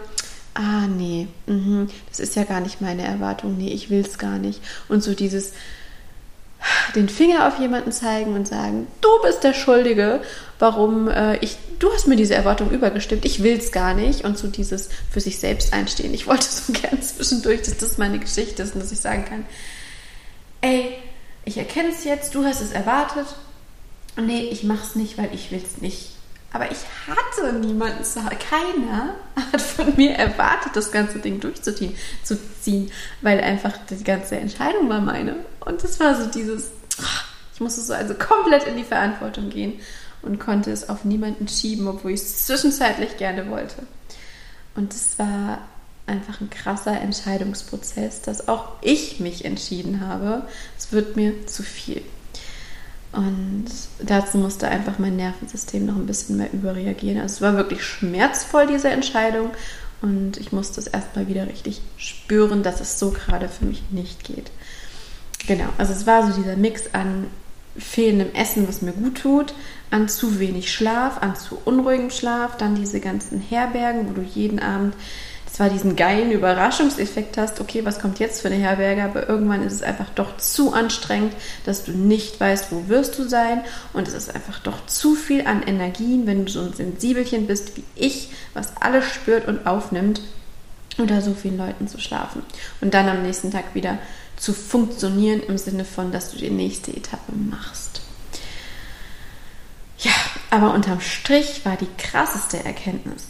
ah 0.55 0.87
nee, 0.87 1.29
mh, 1.47 1.87
das 2.09 2.21
ist 2.21 2.37
ja 2.37 2.45
gar 2.45 2.61
nicht 2.61 2.81
meine 2.81 3.03
Erwartung, 3.03 3.57
nee, 3.57 3.73
ich 3.73 3.91
will 3.91 4.01
es 4.01 4.19
gar 4.19 4.39
nicht. 4.39 4.61
Und 4.89 5.03
so 5.03 5.15
dieses 5.15 5.53
den 6.95 7.09
Finger 7.09 7.49
auf 7.49 7.59
jemanden 7.59 7.93
zeigen 7.93 8.35
und 8.35 8.47
sagen, 8.47 8.87
du 9.01 9.09
bist 9.23 9.43
der 9.43 9.55
Schuldige, 9.55 10.21
warum 10.59 11.09
äh, 11.09 11.37
ich, 11.39 11.57
du 11.79 11.93
hast 11.93 12.07
mir 12.07 12.17
diese 12.17 12.35
Erwartung 12.35 12.71
übergestimmt, 12.71 13.25
ich 13.25 13.43
will 13.43 13.57
es 13.57 13.73
gar 13.73 13.95
nicht. 13.95 14.25
Und 14.25 14.39
so 14.39 14.47
dieses 14.47 14.89
für 15.11 15.21
sich 15.21 15.39
selbst 15.39 15.73
einstehen. 15.73 16.15
Ich 16.15 16.27
wollte 16.27 16.47
so 16.47 16.73
gern 16.81 17.03
zwischendurch, 17.03 17.63
dass 17.63 17.79
das 17.79 17.99
meine 17.99 18.19
Geschichte 18.19 18.63
ist 18.63 18.75
und 18.75 18.81
dass 18.83 18.93
ich 18.93 19.01
sagen 19.01 19.25
kann, 19.25 19.45
ey, 20.61 20.97
ich 21.45 21.59
erkenne 21.59 21.89
es 21.91 22.05
jetzt, 22.05 22.35
du 22.35 22.45
hast 22.45 22.61
es 22.61 22.71
erwartet. 22.71 23.27
Nee, 24.17 24.49
ich 24.51 24.65
mache 24.65 24.83
es 24.83 24.95
nicht, 24.95 25.19
weil 25.19 25.33
ich 25.33 25.51
will 25.51 25.63
es 25.65 25.81
nicht. 25.81 26.11
Aber 26.53 26.71
ich 26.71 26.79
hatte 27.07 27.55
niemanden. 27.55 28.05
Keiner 28.51 29.15
hat 29.53 29.61
von 29.61 29.97
mir 29.97 30.13
erwartet, 30.13 30.77
das 30.77 30.93
ganze 30.93 31.19
Ding 31.19 31.41
durchzuziehen, 31.41 31.95
zu 32.23 32.37
ziehen, 32.61 32.91
weil 33.23 33.41
einfach 33.41 33.73
die 33.89 34.05
ganze 34.05 34.37
Entscheidung 34.37 34.89
war 34.89 35.01
meine. 35.01 35.37
Und 35.61 35.83
das 35.83 35.99
war 35.99 36.21
so 36.21 36.29
dieses, 36.29 36.71
ich 37.55 37.61
musste 37.61 37.81
so 37.81 37.95
also 37.95 38.15
komplett 38.15 38.67
in 38.67 38.77
die 38.77 38.85
Verantwortung 38.85 39.49
gehen 39.49 39.81
und 40.21 40.39
konnte 40.39 40.71
es 40.71 40.89
auf 40.89 41.05
niemanden 41.05 41.49
schieben, 41.49 41.89
obwohl 41.89 42.13
ich 42.13 42.21
es 42.21 42.47
zwischenzeitlich 42.47 43.17
gerne 43.17 43.49
wollte. 43.49 43.87
Und 44.75 44.93
es 44.93 45.19
war 45.19 45.59
einfach 46.07 46.41
ein 46.41 46.51
krasser 46.51 47.01
Entscheidungsprozess, 47.01 48.23
dass 48.23 48.49
auch 48.49 48.73
ich 48.83 49.21
mich 49.21 49.45
entschieden 49.45 50.07
habe, 50.07 50.47
es 50.79 50.93
wird 50.93 51.17
mir 51.17 51.47
zu 51.47 51.63
viel. 51.63 52.03
Und 53.13 53.67
dazu 54.01 54.39
musste 54.39 54.69
einfach 54.69 54.99
mein 54.99 55.17
Nervensystem 55.17 55.85
noch 55.85 55.97
ein 55.97 56.07
bisschen 56.07 56.39
mehr 56.39 56.53
überreagieren. 56.53 57.21
Also 57.21 57.35
es 57.35 57.41
war 57.43 57.57
wirklich 57.57 57.85
schmerzvoll, 57.85 58.67
diese 58.67 58.89
Entscheidung. 58.89 59.51
Und 60.01 60.39
ich 60.39 60.51
musste 60.51 60.81
es 60.81 60.87
erstmal 60.87 61.29
wieder 61.29 61.47
richtig 61.47 61.81
spüren, 61.97 62.63
dass 62.63 62.81
es 62.81 62.99
so 62.99 63.11
gerade 63.11 63.49
für 63.49 63.67
mich 63.67 63.83
nicht 63.91 64.25
geht. 64.25 64.51
Genau, 65.47 65.69
also 65.79 65.93
es 65.93 66.07
war 66.07 66.27
so 66.27 66.41
dieser 66.41 66.57
Mix 66.57 66.93
an 66.93 67.27
fehlendem 67.77 68.35
Essen, 68.35 68.69
was 68.69 68.83
mir 68.83 68.93
gut 68.93 69.23
tut, 69.23 69.55
an 69.91 70.09
zu 70.09 70.39
wenig 70.39 70.73
Schlaf, 70.73 71.23
an 71.23 71.37
zu 71.37 71.59
unruhigem 71.65 72.11
Schlaf, 72.11 72.57
dann 72.57 72.75
diese 72.75 73.01
ganzen 73.01 73.41
Herbergen, 73.41 74.09
wo 74.09 74.13
du 74.13 74.23
jeden 74.23 74.59
Abend 74.59 74.95
zwar 75.53 75.69
diesen 75.69 75.97
geilen 75.97 76.33
Überraschungseffekt 76.33 77.37
hast, 77.37 77.61
okay, 77.61 77.85
was 77.85 78.01
kommt 78.01 78.19
jetzt 78.19 78.41
für 78.41 78.49
eine 78.49 78.57
Herberge, 78.57 79.05
aber 79.05 79.29
irgendwann 79.29 79.63
ist 79.63 79.75
es 79.75 79.83
einfach 79.83 80.09
doch 80.15 80.39
zu 80.39 80.73
anstrengend, 80.73 81.35
dass 81.67 81.85
du 81.85 81.93
nicht 81.93 82.41
weißt, 82.41 82.73
wo 82.73 82.89
wirst 82.89 83.19
du 83.19 83.29
sein 83.29 83.61
und 83.93 84.09
es 84.09 84.15
ist 84.15 84.35
einfach 84.35 84.61
doch 84.61 84.87
zu 84.87 85.15
viel 85.15 85.47
an 85.47 85.63
Energien, 85.63 86.27
wenn 86.27 86.47
du 86.47 86.51
so 86.51 86.63
ein 86.63 86.73
Sensibelchen 86.73 87.47
bist 87.47 87.77
wie 87.77 87.85
ich, 87.95 88.31
was 88.55 88.79
alles 88.81 89.05
spürt 89.05 89.47
und 89.47 89.67
aufnimmt, 89.67 90.23
unter 90.97 91.21
so 91.21 91.35
vielen 91.35 91.59
Leuten 91.59 91.87
zu 91.87 92.01
schlafen 92.01 92.43
und 92.81 92.95
dann 92.95 93.09
am 93.09 93.23
nächsten 93.23 93.51
Tag 93.51 93.75
wieder 93.75 93.99
zu 94.37 94.55
funktionieren 94.55 95.43
im 95.43 95.59
Sinne 95.59 95.85
von, 95.85 96.13
dass 96.13 96.31
du 96.31 96.39
die 96.39 96.51
nächste 96.51 96.97
Etappe 96.97 97.33
machst. 97.33 98.01
Ja, 99.99 100.13
aber 100.51 100.75
unterm 100.75 101.01
Strich 101.01 101.65
war 101.65 101.77
die 101.77 101.89
krasseste 101.97 102.65
Erkenntnis, 102.65 103.27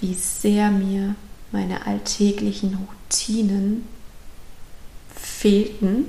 wie 0.00 0.14
sehr 0.14 0.70
mir 0.70 1.14
meine 1.52 1.86
alltäglichen 1.86 2.74
Routinen 2.74 3.86
fehlten 5.14 6.06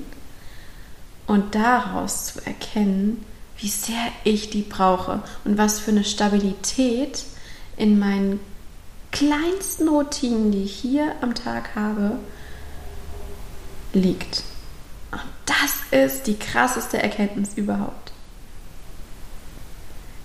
und 1.25 1.55
daraus 1.55 2.27
zu 2.27 2.45
erkennen, 2.45 3.25
wie 3.57 3.69
sehr 3.69 4.11
ich 4.23 4.49
die 4.49 4.61
brauche 4.61 5.23
und 5.45 5.57
was 5.57 5.79
für 5.79 5.91
eine 5.91 6.03
Stabilität 6.03 7.23
in 7.75 7.99
meinen 7.99 8.39
kleinsten 9.11 9.87
Routinen, 9.87 10.51
die 10.51 10.63
ich 10.63 10.75
hier 10.75 11.15
am 11.21 11.33
Tag 11.33 11.75
habe, 11.75 12.19
liegt. 13.93 14.43
Und 15.11 15.21
das 15.45 15.75
ist 15.91 16.27
die 16.27 16.37
krasseste 16.37 17.01
Erkenntnis 17.01 17.53
überhaupt. 17.55 18.11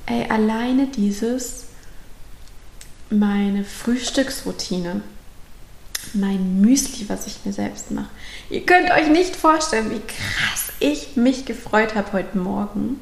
Ey, 0.06 0.28
alleine 0.28 0.88
dieses 0.88 1.66
meine 3.12 3.64
Frühstücksroutine, 3.64 5.02
mein 6.14 6.60
Müsli, 6.60 7.08
was 7.08 7.26
ich 7.26 7.44
mir 7.44 7.52
selbst 7.52 7.90
mache. 7.90 8.10
Ihr 8.50 8.66
könnt 8.66 8.90
euch 8.90 9.08
nicht 9.08 9.36
vorstellen, 9.36 9.90
wie 9.90 10.00
krass 10.00 10.72
ich 10.80 11.16
mich 11.16 11.44
gefreut 11.44 11.94
habe 11.94 12.12
heute 12.12 12.38
Morgen. 12.38 13.00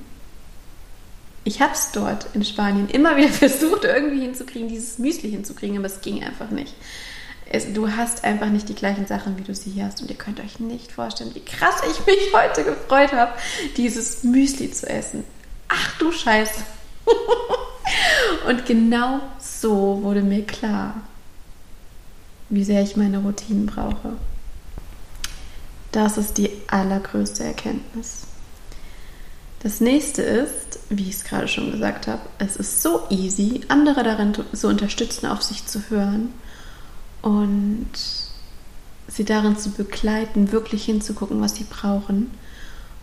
Ich 1.44 1.62
habe 1.62 1.72
es 1.72 1.90
dort 1.92 2.26
in 2.34 2.44
Spanien 2.44 2.88
immer 2.88 3.16
wieder 3.16 3.28
versucht, 3.32 3.84
irgendwie 3.84 4.20
hinzukriegen, 4.20 4.68
dieses 4.68 4.98
Müsli 4.98 5.30
hinzukriegen, 5.30 5.78
aber 5.78 5.86
es 5.86 6.00
ging 6.00 6.22
einfach 6.22 6.50
nicht. 6.50 6.74
Es, 7.52 7.72
du 7.72 7.90
hast 7.90 8.22
einfach 8.22 8.48
nicht 8.48 8.68
die 8.68 8.74
gleichen 8.74 9.06
Sachen, 9.06 9.36
wie 9.38 9.42
du 9.42 9.54
sie 9.54 9.70
hier 9.70 9.86
hast. 9.86 10.00
Und 10.02 10.10
ihr 10.10 10.16
könnt 10.16 10.38
euch 10.38 10.60
nicht 10.60 10.92
vorstellen, 10.92 11.34
wie 11.34 11.44
krass 11.44 11.76
ich 11.90 12.06
mich 12.06 12.32
heute 12.34 12.64
gefreut 12.64 13.12
habe, 13.12 13.32
dieses 13.76 14.22
Müsli 14.22 14.70
zu 14.70 14.88
essen. 14.88 15.24
Ach 15.68 15.98
du 15.98 16.12
Scheiße. 16.12 16.62
Und 18.48 18.66
genau 18.66 19.20
so 19.38 20.00
wurde 20.02 20.22
mir 20.22 20.44
klar, 20.44 20.94
wie 22.48 22.64
sehr 22.64 22.82
ich 22.82 22.96
meine 22.96 23.18
Routinen 23.18 23.66
brauche. 23.66 24.14
Das 25.92 26.18
ist 26.18 26.38
die 26.38 26.50
allergrößte 26.68 27.44
Erkenntnis. 27.44 28.26
Das 29.62 29.80
nächste 29.80 30.22
ist, 30.22 30.78
wie 30.88 31.08
ich 31.08 31.16
es 31.16 31.24
gerade 31.24 31.46
schon 31.46 31.70
gesagt 31.70 32.06
habe, 32.06 32.22
es 32.38 32.56
ist 32.56 32.82
so 32.82 33.02
easy, 33.10 33.60
andere 33.68 34.02
darin 34.02 34.32
zu 34.52 34.68
unterstützen, 34.68 35.26
auf 35.26 35.42
sich 35.42 35.66
zu 35.66 35.90
hören 35.90 36.32
und 37.20 37.90
sie 39.06 39.24
darin 39.24 39.58
zu 39.58 39.70
begleiten, 39.70 40.52
wirklich 40.52 40.84
hinzugucken, 40.84 41.42
was 41.42 41.56
sie 41.56 41.66
brauchen 41.68 42.30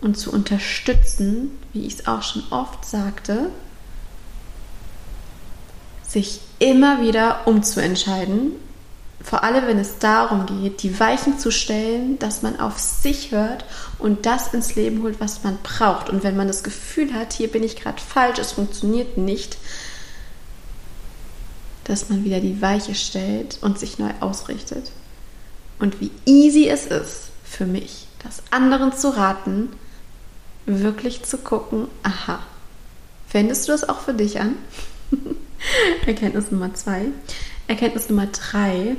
und 0.01 0.17
zu 0.17 0.31
unterstützen, 0.31 1.51
wie 1.73 1.85
ich 1.85 1.95
es 1.95 2.07
auch 2.07 2.23
schon 2.23 2.43
oft 2.49 2.85
sagte, 2.85 3.49
sich 6.07 6.39
immer 6.59 7.01
wieder 7.01 7.45
umzuentscheiden 7.45 8.53
vor 9.27 9.43
allem 9.43 9.67
wenn 9.67 9.77
es 9.77 9.97
darum 9.99 10.45
geht, 10.45 10.83
die 10.83 10.99
Weichen 10.99 11.37
zu 11.37 11.51
stellen, 11.51 12.17
dass 12.17 12.43
man 12.43 12.61
auf 12.61 12.79
sich 12.79 13.31
hört 13.31 13.65
und 13.99 14.25
das 14.25 14.53
ins 14.53 14.75
Leben 14.75 15.03
holt, 15.03 15.19
was 15.19 15.43
man 15.43 15.57
braucht. 15.63 16.09
Und 16.09 16.23
wenn 16.23 16.37
man 16.37 16.47
das 16.47 16.63
Gefühl 16.63 17.13
hat, 17.13 17.33
hier 17.33 17.49
bin 17.49 17.61
ich 17.61 17.75
gerade 17.75 18.01
falsch, 18.01 18.39
es 18.39 18.53
funktioniert 18.53 19.17
nicht, 19.17 19.57
dass 21.83 22.09
man 22.09 22.23
wieder 22.23 22.39
die 22.39 22.61
Weiche 22.61 22.95
stellt 22.95 23.57
und 23.61 23.77
sich 23.77 23.99
neu 23.99 24.11
ausrichtet. 24.21 24.91
Und 25.77 25.99
wie 25.99 26.11
easy 26.25 26.69
es 26.69 26.85
ist 26.85 27.31
für 27.43 27.65
mich, 27.65 28.07
das 28.23 28.43
anderen 28.49 28.93
zu 28.93 29.09
raten, 29.09 29.69
wirklich 30.65 31.23
zu 31.23 31.37
gucken, 31.37 31.87
aha, 32.03 32.39
wendest 33.31 33.67
du 33.67 33.73
das 33.73 33.87
auch 33.87 33.99
für 33.99 34.13
dich 34.13 34.39
an? 34.39 34.55
Erkenntnis 36.05 36.51
Nummer 36.51 36.73
zwei. 36.73 37.07
Erkenntnis 37.67 38.09
Nummer 38.09 38.27
drei 38.27 38.95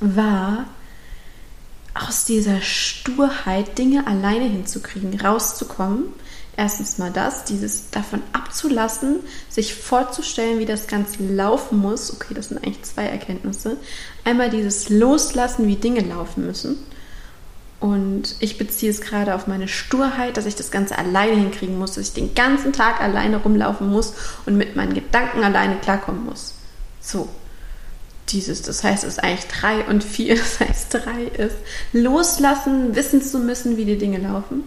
war, 0.00 0.66
aus 1.94 2.24
dieser 2.24 2.60
Sturheit 2.60 3.78
Dinge 3.78 4.06
alleine 4.06 4.44
hinzukriegen, 4.44 5.18
rauszukommen. 5.20 6.04
Erstens 6.56 6.98
mal 6.98 7.10
das, 7.10 7.44
dieses 7.44 7.90
davon 7.90 8.22
abzulassen, 8.32 9.20
sich 9.48 9.74
vorzustellen, 9.74 10.58
wie 10.58 10.66
das 10.66 10.86
Ganze 10.86 11.22
laufen 11.22 11.78
muss. 11.78 12.12
Okay, 12.12 12.34
das 12.34 12.48
sind 12.48 12.58
eigentlich 12.58 12.82
zwei 12.82 13.04
Erkenntnisse. 13.06 13.76
Einmal 14.24 14.50
dieses 14.50 14.88
Loslassen, 14.88 15.66
wie 15.66 15.76
Dinge 15.76 16.00
laufen 16.00 16.46
müssen. 16.46 16.78
Und 17.78 18.36
ich 18.40 18.56
beziehe 18.56 18.90
es 18.90 19.02
gerade 19.02 19.34
auf 19.34 19.46
meine 19.46 19.68
Sturheit, 19.68 20.36
dass 20.36 20.46
ich 20.46 20.54
das 20.54 20.70
Ganze 20.70 20.96
alleine 20.96 21.36
hinkriegen 21.36 21.78
muss, 21.78 21.92
dass 21.92 22.08
ich 22.08 22.14
den 22.14 22.34
ganzen 22.34 22.72
Tag 22.72 23.00
alleine 23.00 23.36
rumlaufen 23.36 23.90
muss 23.90 24.14
und 24.46 24.56
mit 24.56 24.76
meinen 24.76 24.94
Gedanken 24.94 25.44
alleine 25.44 25.76
klarkommen 25.76 26.24
muss. 26.24 26.54
So, 27.00 27.28
dieses, 28.30 28.62
das 28.62 28.82
heißt, 28.82 29.04
es 29.04 29.14
ist 29.14 29.22
eigentlich 29.22 29.46
drei 29.46 29.84
und 29.84 30.02
vier, 30.02 30.36
das 30.38 30.60
heißt 30.60 30.94
drei 30.94 31.24
ist 31.24 31.56
loslassen, 31.92 32.96
wissen 32.96 33.22
zu 33.22 33.38
müssen, 33.38 33.76
wie 33.76 33.84
die 33.84 33.98
Dinge 33.98 34.18
laufen. 34.18 34.64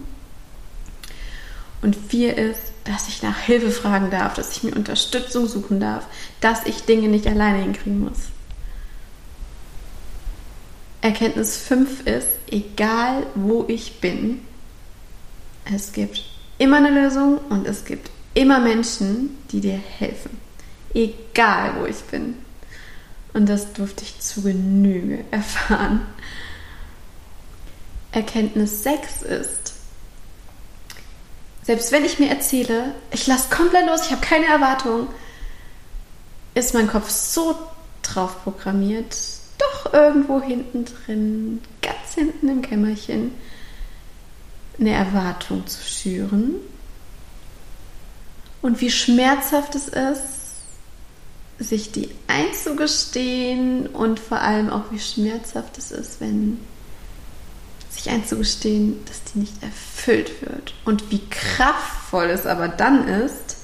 Und 1.82 1.96
vier 1.96 2.36
ist, 2.36 2.60
dass 2.84 3.08
ich 3.08 3.22
nach 3.22 3.38
Hilfe 3.38 3.70
fragen 3.70 4.10
darf, 4.10 4.34
dass 4.34 4.52
ich 4.52 4.62
mir 4.62 4.76
Unterstützung 4.76 5.46
suchen 5.46 5.80
darf, 5.80 6.06
dass 6.40 6.66
ich 6.66 6.84
Dinge 6.84 7.08
nicht 7.08 7.26
alleine 7.26 7.62
hinkriegen 7.62 8.00
muss. 8.00 8.18
Erkenntnis 11.02 11.56
5 11.56 12.06
ist, 12.06 12.28
egal 12.50 13.26
wo 13.34 13.64
ich 13.68 14.00
bin, 14.00 14.42
es 15.72 15.92
gibt 15.92 16.22
immer 16.58 16.76
eine 16.76 16.90
Lösung 16.90 17.38
und 17.48 17.66
es 17.66 17.84
gibt 17.84 18.10
immer 18.34 18.60
Menschen, 18.60 19.38
die 19.50 19.60
dir 19.60 19.80
helfen. 19.98 20.38
Egal 20.92 21.74
wo 21.78 21.86
ich 21.86 22.00
bin. 22.10 22.34
Und 23.32 23.48
das 23.48 23.72
durfte 23.72 24.04
ich 24.04 24.20
zu 24.20 24.42
Genüge 24.42 25.24
erfahren. 25.30 26.06
Erkenntnis 28.12 28.82
6 28.82 29.22
ist, 29.22 29.74
selbst 31.62 31.92
wenn 31.92 32.04
ich 32.04 32.18
mir 32.18 32.28
erzähle, 32.28 32.94
ich 33.12 33.28
lasse 33.28 33.48
komplett 33.48 33.86
los, 33.86 34.06
ich 34.06 34.10
habe 34.10 34.26
keine 34.26 34.46
Erwartung, 34.46 35.06
ist 36.54 36.74
mein 36.74 36.88
Kopf 36.88 37.08
so 37.08 37.56
drauf 38.02 38.42
programmiert, 38.42 39.16
doch 39.60 39.92
irgendwo 39.92 40.40
hinten 40.40 40.84
drin, 40.84 41.60
ganz 41.82 42.14
hinten 42.14 42.48
im 42.48 42.62
Kämmerchen, 42.62 43.32
eine 44.78 44.92
Erwartung 44.92 45.66
zu 45.66 45.82
schüren. 45.82 46.54
Und 48.62 48.80
wie 48.80 48.90
schmerzhaft 48.90 49.74
es 49.74 49.88
ist, 49.88 50.40
sich 51.58 51.92
die 51.92 52.10
einzugestehen 52.26 53.86
und 53.86 54.18
vor 54.18 54.40
allem 54.40 54.70
auch, 54.70 54.90
wie 54.90 54.98
schmerzhaft 54.98 55.76
es 55.78 55.90
ist, 55.92 56.20
wenn 56.20 56.58
sich 57.90 58.08
einzugestehen, 58.08 59.04
dass 59.06 59.24
die 59.24 59.40
nicht 59.40 59.62
erfüllt 59.62 60.40
wird. 60.42 60.74
Und 60.84 61.10
wie 61.10 61.22
kraftvoll 61.28 62.30
es 62.30 62.46
aber 62.46 62.68
dann 62.68 63.06
ist, 63.08 63.58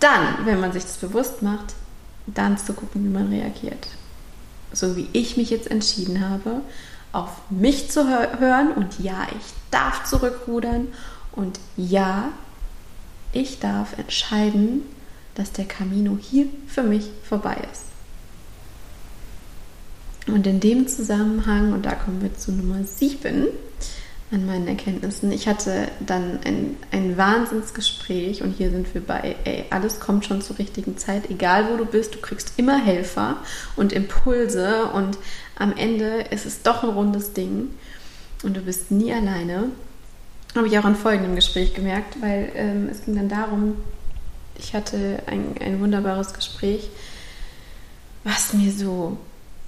dann, 0.00 0.44
wenn 0.44 0.60
man 0.60 0.72
sich 0.72 0.82
das 0.82 0.96
bewusst 0.96 1.42
macht, 1.42 1.74
dann 2.26 2.58
zu 2.58 2.72
gucken, 2.72 3.04
wie 3.04 3.08
man 3.08 3.28
reagiert. 3.28 3.86
So 4.72 4.96
wie 4.96 5.08
ich 5.12 5.36
mich 5.36 5.50
jetzt 5.50 5.70
entschieden 5.70 6.28
habe, 6.28 6.60
auf 7.12 7.30
mich 7.50 7.90
zu 7.90 8.06
hören 8.06 8.72
und 8.72 8.98
ja, 8.98 9.26
ich 9.30 9.54
darf 9.70 10.04
zurückrudern 10.04 10.88
und 11.32 11.58
ja, 11.76 12.30
ich 13.32 13.58
darf 13.58 13.96
entscheiden, 13.98 14.82
dass 15.34 15.52
der 15.52 15.66
Camino 15.66 16.18
hier 16.20 16.46
für 16.66 16.82
mich 16.82 17.10
vorbei 17.22 17.56
ist. 17.72 17.84
Und 20.26 20.46
in 20.46 20.60
dem 20.60 20.88
Zusammenhang, 20.88 21.72
und 21.72 21.86
da 21.86 21.94
kommen 21.94 22.20
wir 22.20 22.36
zu 22.36 22.52
Nummer 22.52 22.82
7 22.84 23.46
an 24.32 24.44
meinen 24.44 24.66
Erkenntnissen, 24.66 25.30
ich 25.30 25.46
hatte 25.46 25.88
dann 26.00 26.40
ein, 26.44 26.76
ein 26.90 27.16
Wahnsinnsgespräch 27.16 28.42
und 28.42 28.52
hier 28.52 28.70
sind 28.70 28.92
wir 28.92 29.00
bei, 29.00 29.36
ey, 29.44 29.66
alles 29.70 30.00
kommt 30.00 30.24
schon 30.24 30.42
zur 30.42 30.58
richtigen 30.58 30.98
Zeit, 30.98 31.30
egal 31.30 31.68
wo 31.70 31.76
du 31.76 31.84
bist, 31.84 32.14
du 32.16 32.18
kriegst 32.18 32.54
immer 32.56 32.76
Helfer 32.84 33.36
und 33.76 33.92
Impulse 33.92 34.86
und 34.86 35.16
am 35.56 35.76
Ende 35.76 36.22
ist 36.30 36.44
es 36.44 36.62
doch 36.62 36.82
ein 36.82 36.90
rundes 36.90 37.34
Ding 37.34 37.70
und 38.42 38.56
du 38.56 38.60
bist 38.60 38.90
nie 38.90 39.12
alleine. 39.12 39.70
Habe 40.56 40.66
ich 40.66 40.78
auch 40.78 40.86
in 40.86 40.96
folgendem 40.96 41.36
Gespräch 41.36 41.74
gemerkt, 41.74 42.20
weil 42.20 42.50
ähm, 42.56 42.88
es 42.90 43.04
ging 43.04 43.14
dann 43.14 43.28
darum, 43.28 43.76
ich 44.58 44.74
hatte 44.74 45.22
ein, 45.26 45.54
ein 45.60 45.80
wunderbares 45.80 46.32
Gespräch, 46.32 46.88
was 48.24 48.54
mir 48.54 48.72
so 48.72 49.18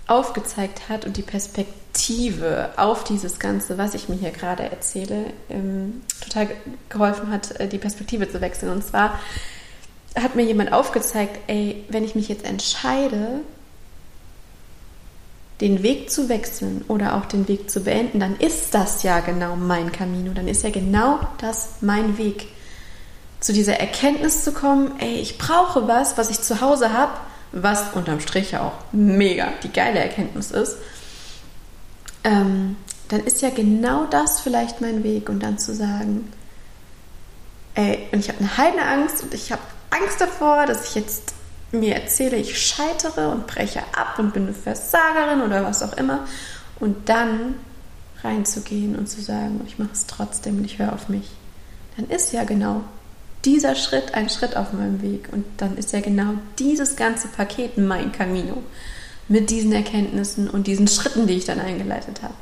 aufgezeigt 0.09 0.89
hat 0.89 1.05
und 1.05 1.17
die 1.17 1.23
Perspektive 1.23 1.77
auf 2.77 3.05
dieses 3.05 3.39
Ganze, 3.39 3.79
was 3.79 3.95
ich 3.95 4.09
mir 4.09 4.17
hier 4.17 4.31
gerade 4.31 4.65
erzähle, 4.65 5.27
ähm, 5.51 6.03
total 6.21 6.49
geholfen 6.89 7.31
hat, 7.31 7.59
äh, 7.61 7.69
die 7.69 7.79
Perspektive 7.79 8.31
zu 8.31 8.41
wechseln. 8.41 8.71
Und 8.71 8.85
zwar 8.85 9.19
hat 10.15 10.35
mir 10.35 10.45
jemand 10.45 10.73
aufgezeigt, 10.73 11.39
ey, 11.47 11.85
wenn 11.89 12.05
ich 12.05 12.15
mich 12.15 12.29
jetzt 12.29 12.45
entscheide, 12.45 13.41
den 15.61 15.83
Weg 15.83 16.11
zu 16.11 16.29
wechseln 16.29 16.85
oder 16.87 17.17
auch 17.17 17.27
den 17.27 17.49
Weg 17.49 17.69
zu 17.71 17.81
beenden, 17.81 18.21
dann 18.21 18.37
ist 18.37 18.75
das 18.75 19.03
ja 19.03 19.21
genau 19.21 19.57
mein 19.57 19.91
Camino, 19.91 20.33
dann 20.33 20.47
ist 20.47 20.63
ja 20.63 20.71
genau 20.71 21.19
das 21.39 21.71
mein 21.81 22.17
Weg. 22.17 22.47
Zu 23.41 23.53
dieser 23.53 23.79
Erkenntnis 23.79 24.45
zu 24.45 24.53
kommen, 24.53 24.93
ey, 24.99 25.17
ich 25.17 25.39
brauche 25.39 25.87
was, 25.89 26.17
was 26.17 26.31
ich 26.31 26.41
zu 26.41 26.61
Hause 26.61 26.93
habe, 26.93 27.13
was 27.53 27.93
unterm 27.95 28.21
Strich 28.21 28.53
ja 28.53 28.63
auch 28.63 28.73
mega 28.93 29.49
die 29.63 29.73
geile 29.73 29.99
Erkenntnis 29.99 30.51
ist, 30.51 30.77
ähm, 32.25 32.77
dann 33.09 33.21
ist 33.21 33.43
ja 33.43 33.51
genau 33.51 34.05
das 34.05 34.41
vielleicht 34.41 34.81
mein 34.81 35.03
Weg 35.03 35.29
und 35.29 35.43
dann 35.43 35.59
zu 35.59 35.75
sagen, 35.75 36.31
ey, 37.75 38.07
und 38.13 38.19
ich 38.19 38.29
habe 38.29 38.41
eine 38.41 38.57
heide 38.57 38.83
Angst 38.83 39.23
und 39.23 39.35
ich 39.35 39.53
habe 39.53 39.63
Angst 39.91 40.21
davor, 40.21 40.67
dass 40.67 40.89
ich 40.89 40.95
jetzt 40.95 41.35
mir 41.73 41.95
erzähle, 41.95 42.37
ich 42.37 42.61
scheitere 42.61 43.29
und 43.29 43.47
breche 43.47 43.81
ab 43.97 44.19
und 44.19 44.33
bin 44.33 44.45
eine 44.45 44.55
Versagerin 44.55 45.43
oder 45.43 45.65
was 45.65 45.83
auch 45.83 45.95
immer. 45.95 46.27
Und 46.81 47.09
dann 47.09 47.55
reinzugehen 48.23 48.97
und 48.97 49.09
zu 49.09 49.21
sagen, 49.21 49.61
ich 49.67 49.79
mache 49.79 49.93
es 49.93 50.07
trotzdem 50.07 50.59
und 50.59 50.65
ich 50.65 50.79
höre 50.79 50.93
auf 50.93 51.09
mich, 51.09 51.31
dann 51.97 52.09
ist 52.09 52.33
ja 52.33 52.45
genau 52.45 52.83
dieser 53.45 53.75
Schritt 53.75 54.15
ein 54.15 54.29
Schritt 54.29 54.57
auf 54.57 54.73
meinem 54.73 55.01
Weg. 55.03 55.29
Und 55.33 55.45
dann 55.59 55.77
ist 55.77 55.93
ja 55.93 56.01
genau 56.01 56.35
dieses 56.59 56.97
ganze 56.97 57.29
Paket 57.29 57.79
mein 57.79 58.13
Camino 58.13 58.63
mit 59.29 59.51
diesen 59.51 59.73
Erkenntnissen 59.73 60.49
und 60.49 60.67
diesen 60.67 60.89
Schritten, 60.89 61.27
die 61.27 61.35
ich 61.35 61.45
dann 61.45 61.61
eingeleitet 61.61 62.23
habe. 62.23 62.35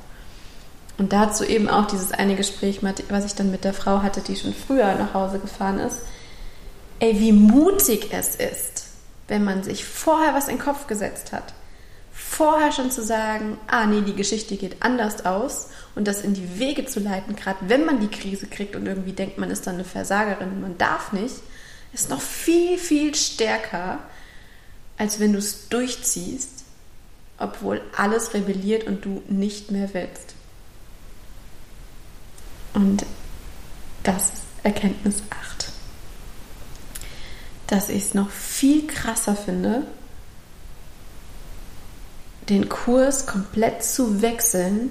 Und 0.98 1.12
dazu 1.12 1.44
eben 1.44 1.68
auch 1.68 1.86
dieses 1.86 2.12
eine 2.12 2.36
Gespräch, 2.36 2.80
was 3.08 3.24
ich 3.26 3.34
dann 3.34 3.50
mit 3.50 3.64
der 3.64 3.74
Frau 3.74 4.02
hatte, 4.02 4.20
die 4.20 4.36
schon 4.36 4.54
früher 4.54 4.94
nach 4.94 5.12
Hause 5.12 5.38
gefahren 5.38 5.78
ist. 5.78 5.98
Ey, 7.00 7.20
wie 7.20 7.32
mutig 7.32 8.08
es 8.12 8.36
ist, 8.36 8.86
wenn 9.28 9.44
man 9.44 9.62
sich 9.62 9.84
vorher 9.84 10.32
was 10.32 10.48
in 10.48 10.56
den 10.56 10.64
Kopf 10.64 10.86
gesetzt 10.86 11.32
hat 11.32 11.52
vorher 12.16 12.72
schon 12.72 12.90
zu 12.90 13.02
sagen, 13.02 13.58
ah 13.66 13.86
nee, 13.86 14.00
die 14.00 14.14
Geschichte 14.14 14.56
geht 14.56 14.82
anders 14.82 15.26
aus 15.26 15.68
und 15.94 16.08
das 16.08 16.22
in 16.22 16.32
die 16.32 16.58
Wege 16.58 16.86
zu 16.86 16.98
leiten, 16.98 17.36
gerade 17.36 17.58
wenn 17.68 17.84
man 17.84 18.00
die 18.00 18.08
Krise 18.08 18.46
kriegt 18.46 18.74
und 18.74 18.86
irgendwie 18.86 19.12
denkt, 19.12 19.36
man 19.36 19.50
ist 19.50 19.66
dann 19.66 19.74
eine 19.74 19.84
Versagerin 19.84 20.48
und 20.48 20.60
man 20.62 20.78
darf 20.78 21.12
nicht, 21.12 21.36
ist 21.92 22.08
noch 22.08 22.22
viel, 22.22 22.78
viel 22.78 23.14
stärker, 23.14 23.98
als 24.96 25.20
wenn 25.20 25.34
du 25.34 25.38
es 25.38 25.68
durchziehst, 25.68 26.55
obwohl 27.38 27.80
alles 27.96 28.34
rebelliert 28.34 28.84
und 28.84 29.04
du 29.04 29.22
nicht 29.28 29.70
mehr 29.70 29.92
willst. 29.92 30.34
Und 32.74 33.04
das 34.02 34.32
Erkenntnis 34.62 35.22
8. 35.30 35.72
Dass 37.66 37.88
ich 37.88 38.04
es 38.04 38.14
noch 38.14 38.30
viel 38.30 38.86
krasser 38.86 39.34
finde, 39.34 39.86
den 42.48 42.68
Kurs 42.68 43.26
komplett 43.26 43.82
zu 43.82 44.22
wechseln, 44.22 44.90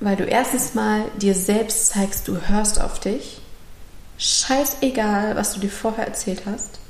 weil 0.00 0.16
du 0.16 0.24
erstens 0.24 0.74
mal 0.74 1.04
dir 1.16 1.34
selbst 1.34 1.86
zeigst, 1.86 2.28
du 2.28 2.36
hörst 2.48 2.80
auf 2.80 3.00
dich. 3.00 3.40
Scheißegal, 4.18 5.36
was 5.36 5.54
du 5.54 5.60
dir 5.60 5.70
vorher 5.70 6.06
erzählt 6.06 6.42
hast. 6.44 6.80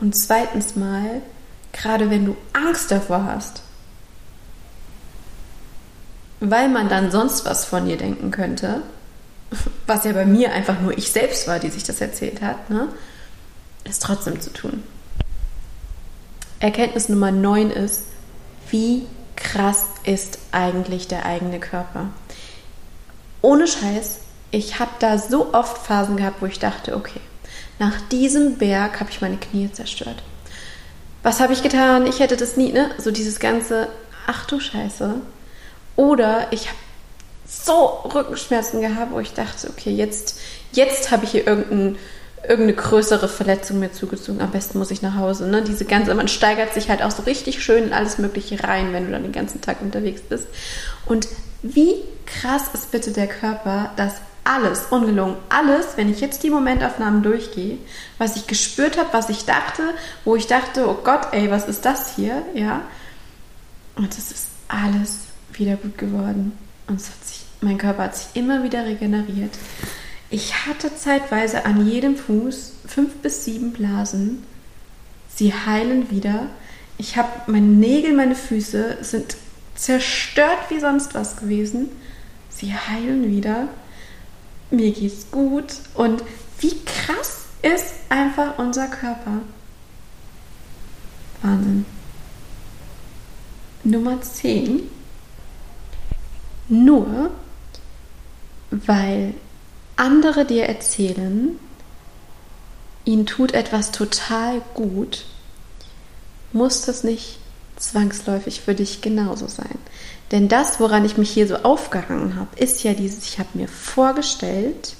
Und 0.00 0.16
zweitens 0.16 0.76
mal, 0.76 1.22
gerade 1.76 2.10
wenn 2.10 2.24
du 2.24 2.36
Angst 2.52 2.90
davor 2.90 3.24
hast, 3.24 3.62
weil 6.40 6.68
man 6.68 6.88
dann 6.88 7.10
sonst 7.10 7.44
was 7.44 7.64
von 7.64 7.86
dir 7.86 7.96
denken 7.96 8.30
könnte, 8.30 8.82
was 9.86 10.04
ja 10.04 10.12
bei 10.12 10.26
mir 10.26 10.52
einfach 10.52 10.80
nur 10.80 10.96
ich 10.96 11.10
selbst 11.10 11.46
war, 11.46 11.58
die 11.58 11.70
sich 11.70 11.84
das 11.84 12.00
erzählt 12.00 12.42
hat, 12.42 12.70
ne, 12.70 12.88
es 13.84 13.98
trotzdem 13.98 14.40
zu 14.40 14.52
tun. 14.52 14.82
Erkenntnis 16.58 17.08
Nummer 17.08 17.30
9 17.30 17.70
ist, 17.70 18.04
wie 18.70 19.06
krass 19.36 19.84
ist 20.04 20.38
eigentlich 20.52 21.06
der 21.06 21.26
eigene 21.26 21.60
Körper. 21.60 22.08
Ohne 23.42 23.66
Scheiß, 23.66 24.20
ich 24.50 24.78
habe 24.80 24.92
da 24.98 25.18
so 25.18 25.52
oft 25.52 25.78
Phasen 25.86 26.16
gehabt, 26.16 26.40
wo 26.40 26.46
ich 26.46 26.58
dachte, 26.58 26.96
okay, 26.96 27.20
nach 27.78 28.00
diesem 28.10 28.56
Berg 28.56 28.98
habe 29.00 29.10
ich 29.10 29.20
meine 29.20 29.36
Knie 29.36 29.70
zerstört. 29.70 30.22
Was 31.26 31.40
habe 31.40 31.52
ich 31.52 31.64
getan? 31.64 32.06
Ich 32.06 32.20
hätte 32.20 32.36
das 32.36 32.56
nie, 32.56 32.70
ne? 32.70 32.88
So 32.98 33.10
dieses 33.10 33.40
ganze, 33.40 33.88
ach 34.28 34.46
du 34.46 34.60
Scheiße. 34.60 35.16
Oder 35.96 36.46
ich 36.52 36.68
habe 36.68 36.78
so 37.44 37.86
Rückenschmerzen 38.14 38.80
gehabt, 38.80 39.10
wo 39.10 39.18
ich 39.18 39.32
dachte, 39.32 39.68
okay, 39.68 39.90
jetzt, 39.90 40.38
jetzt 40.70 41.10
habe 41.10 41.24
ich 41.24 41.32
hier 41.32 41.44
irgendein, 41.44 41.96
irgendeine 42.42 42.74
größere 42.74 43.26
Verletzung 43.26 43.80
mir 43.80 43.90
zugezogen. 43.90 44.40
Am 44.40 44.52
besten 44.52 44.78
muss 44.78 44.92
ich 44.92 45.02
nach 45.02 45.16
Hause. 45.16 45.48
Ne? 45.48 45.62
Diese 45.62 45.84
ganze, 45.84 46.14
man 46.14 46.28
steigert 46.28 46.72
sich 46.72 46.90
halt 46.90 47.02
auch 47.02 47.10
so 47.10 47.24
richtig 47.24 47.60
schön 47.60 47.82
in 47.82 47.92
alles 47.92 48.18
Mögliche 48.18 48.62
rein, 48.62 48.92
wenn 48.92 49.06
du 49.06 49.10
dann 49.10 49.24
den 49.24 49.32
ganzen 49.32 49.60
Tag 49.60 49.82
unterwegs 49.82 50.20
bist. 50.20 50.46
Und 51.06 51.26
wie 51.60 52.04
krass 52.26 52.66
ist 52.72 52.92
bitte 52.92 53.10
der 53.10 53.26
Körper, 53.26 53.90
dass 53.96 54.14
alles, 54.46 54.86
ungelungen, 54.90 55.36
alles, 55.48 55.96
wenn 55.96 56.10
ich 56.10 56.20
jetzt 56.20 56.42
die 56.42 56.50
Momentaufnahmen 56.50 57.22
durchgehe, 57.22 57.78
was 58.18 58.36
ich 58.36 58.46
gespürt 58.46 58.96
habe, 58.96 59.08
was 59.12 59.28
ich 59.28 59.44
dachte, 59.44 59.82
wo 60.24 60.36
ich 60.36 60.46
dachte, 60.46 60.88
oh 60.88 60.98
Gott, 61.02 61.28
ey, 61.32 61.50
was 61.50 61.68
ist 61.68 61.84
das 61.84 62.16
hier, 62.16 62.42
ja, 62.54 62.82
und 63.96 64.12
es 64.16 64.30
ist 64.30 64.48
alles 64.68 65.20
wieder 65.52 65.76
gut 65.76 65.98
geworden. 65.98 66.52
Und 66.86 67.00
sich, 67.00 67.44
mein 67.60 67.78
Körper 67.78 68.04
hat 68.04 68.16
sich 68.16 68.28
immer 68.34 68.62
wieder 68.62 68.84
regeneriert. 68.84 69.52
Ich 70.30 70.66
hatte 70.66 70.94
zeitweise 70.94 71.64
an 71.64 71.86
jedem 71.86 72.16
Fuß 72.16 72.72
fünf 72.86 73.14
bis 73.16 73.44
sieben 73.44 73.72
Blasen. 73.72 74.44
Sie 75.34 75.52
heilen 75.52 76.10
wieder. 76.10 76.46
Ich 76.98 77.16
habe 77.16 77.28
meine 77.46 77.66
Nägel, 77.66 78.14
meine 78.14 78.34
Füße 78.34 78.98
sind 79.02 79.36
zerstört 79.74 80.58
wie 80.68 80.80
sonst 80.80 81.14
was 81.14 81.36
gewesen. 81.36 81.88
Sie 82.48 82.74
heilen 82.74 83.30
wieder. 83.30 83.68
Mir 84.70 84.92
geht's 84.92 85.30
gut. 85.30 85.74
Und 85.94 86.22
wie 86.58 86.76
krass 86.84 87.44
ist 87.62 87.94
einfach 88.08 88.58
unser 88.58 88.88
Körper. 88.88 89.40
Wahnsinn. 91.42 91.86
Nummer 93.84 94.20
10 94.20 94.90
nur 96.68 97.30
weil 98.70 99.34
andere 99.96 100.44
dir 100.44 100.64
erzählen, 100.64 101.58
ihnen 103.04 103.26
tut 103.26 103.52
etwas 103.52 103.92
total 103.92 104.60
gut, 104.74 105.24
muss 106.52 106.82
das 106.82 107.04
nicht 107.04 107.38
zwangsläufig 107.76 108.60
für 108.62 108.74
dich 108.74 109.00
genauso 109.00 109.46
sein. 109.46 109.78
Denn 110.32 110.48
das, 110.48 110.80
woran 110.80 111.04
ich 111.04 111.16
mich 111.16 111.30
hier 111.30 111.46
so 111.46 111.56
aufgehangen 111.56 112.36
habe, 112.36 112.56
ist 112.56 112.82
ja 112.82 112.94
dieses, 112.94 113.24
ich 113.24 113.38
habe 113.38 113.50
mir 113.54 113.68
vorgestellt, 113.68 114.94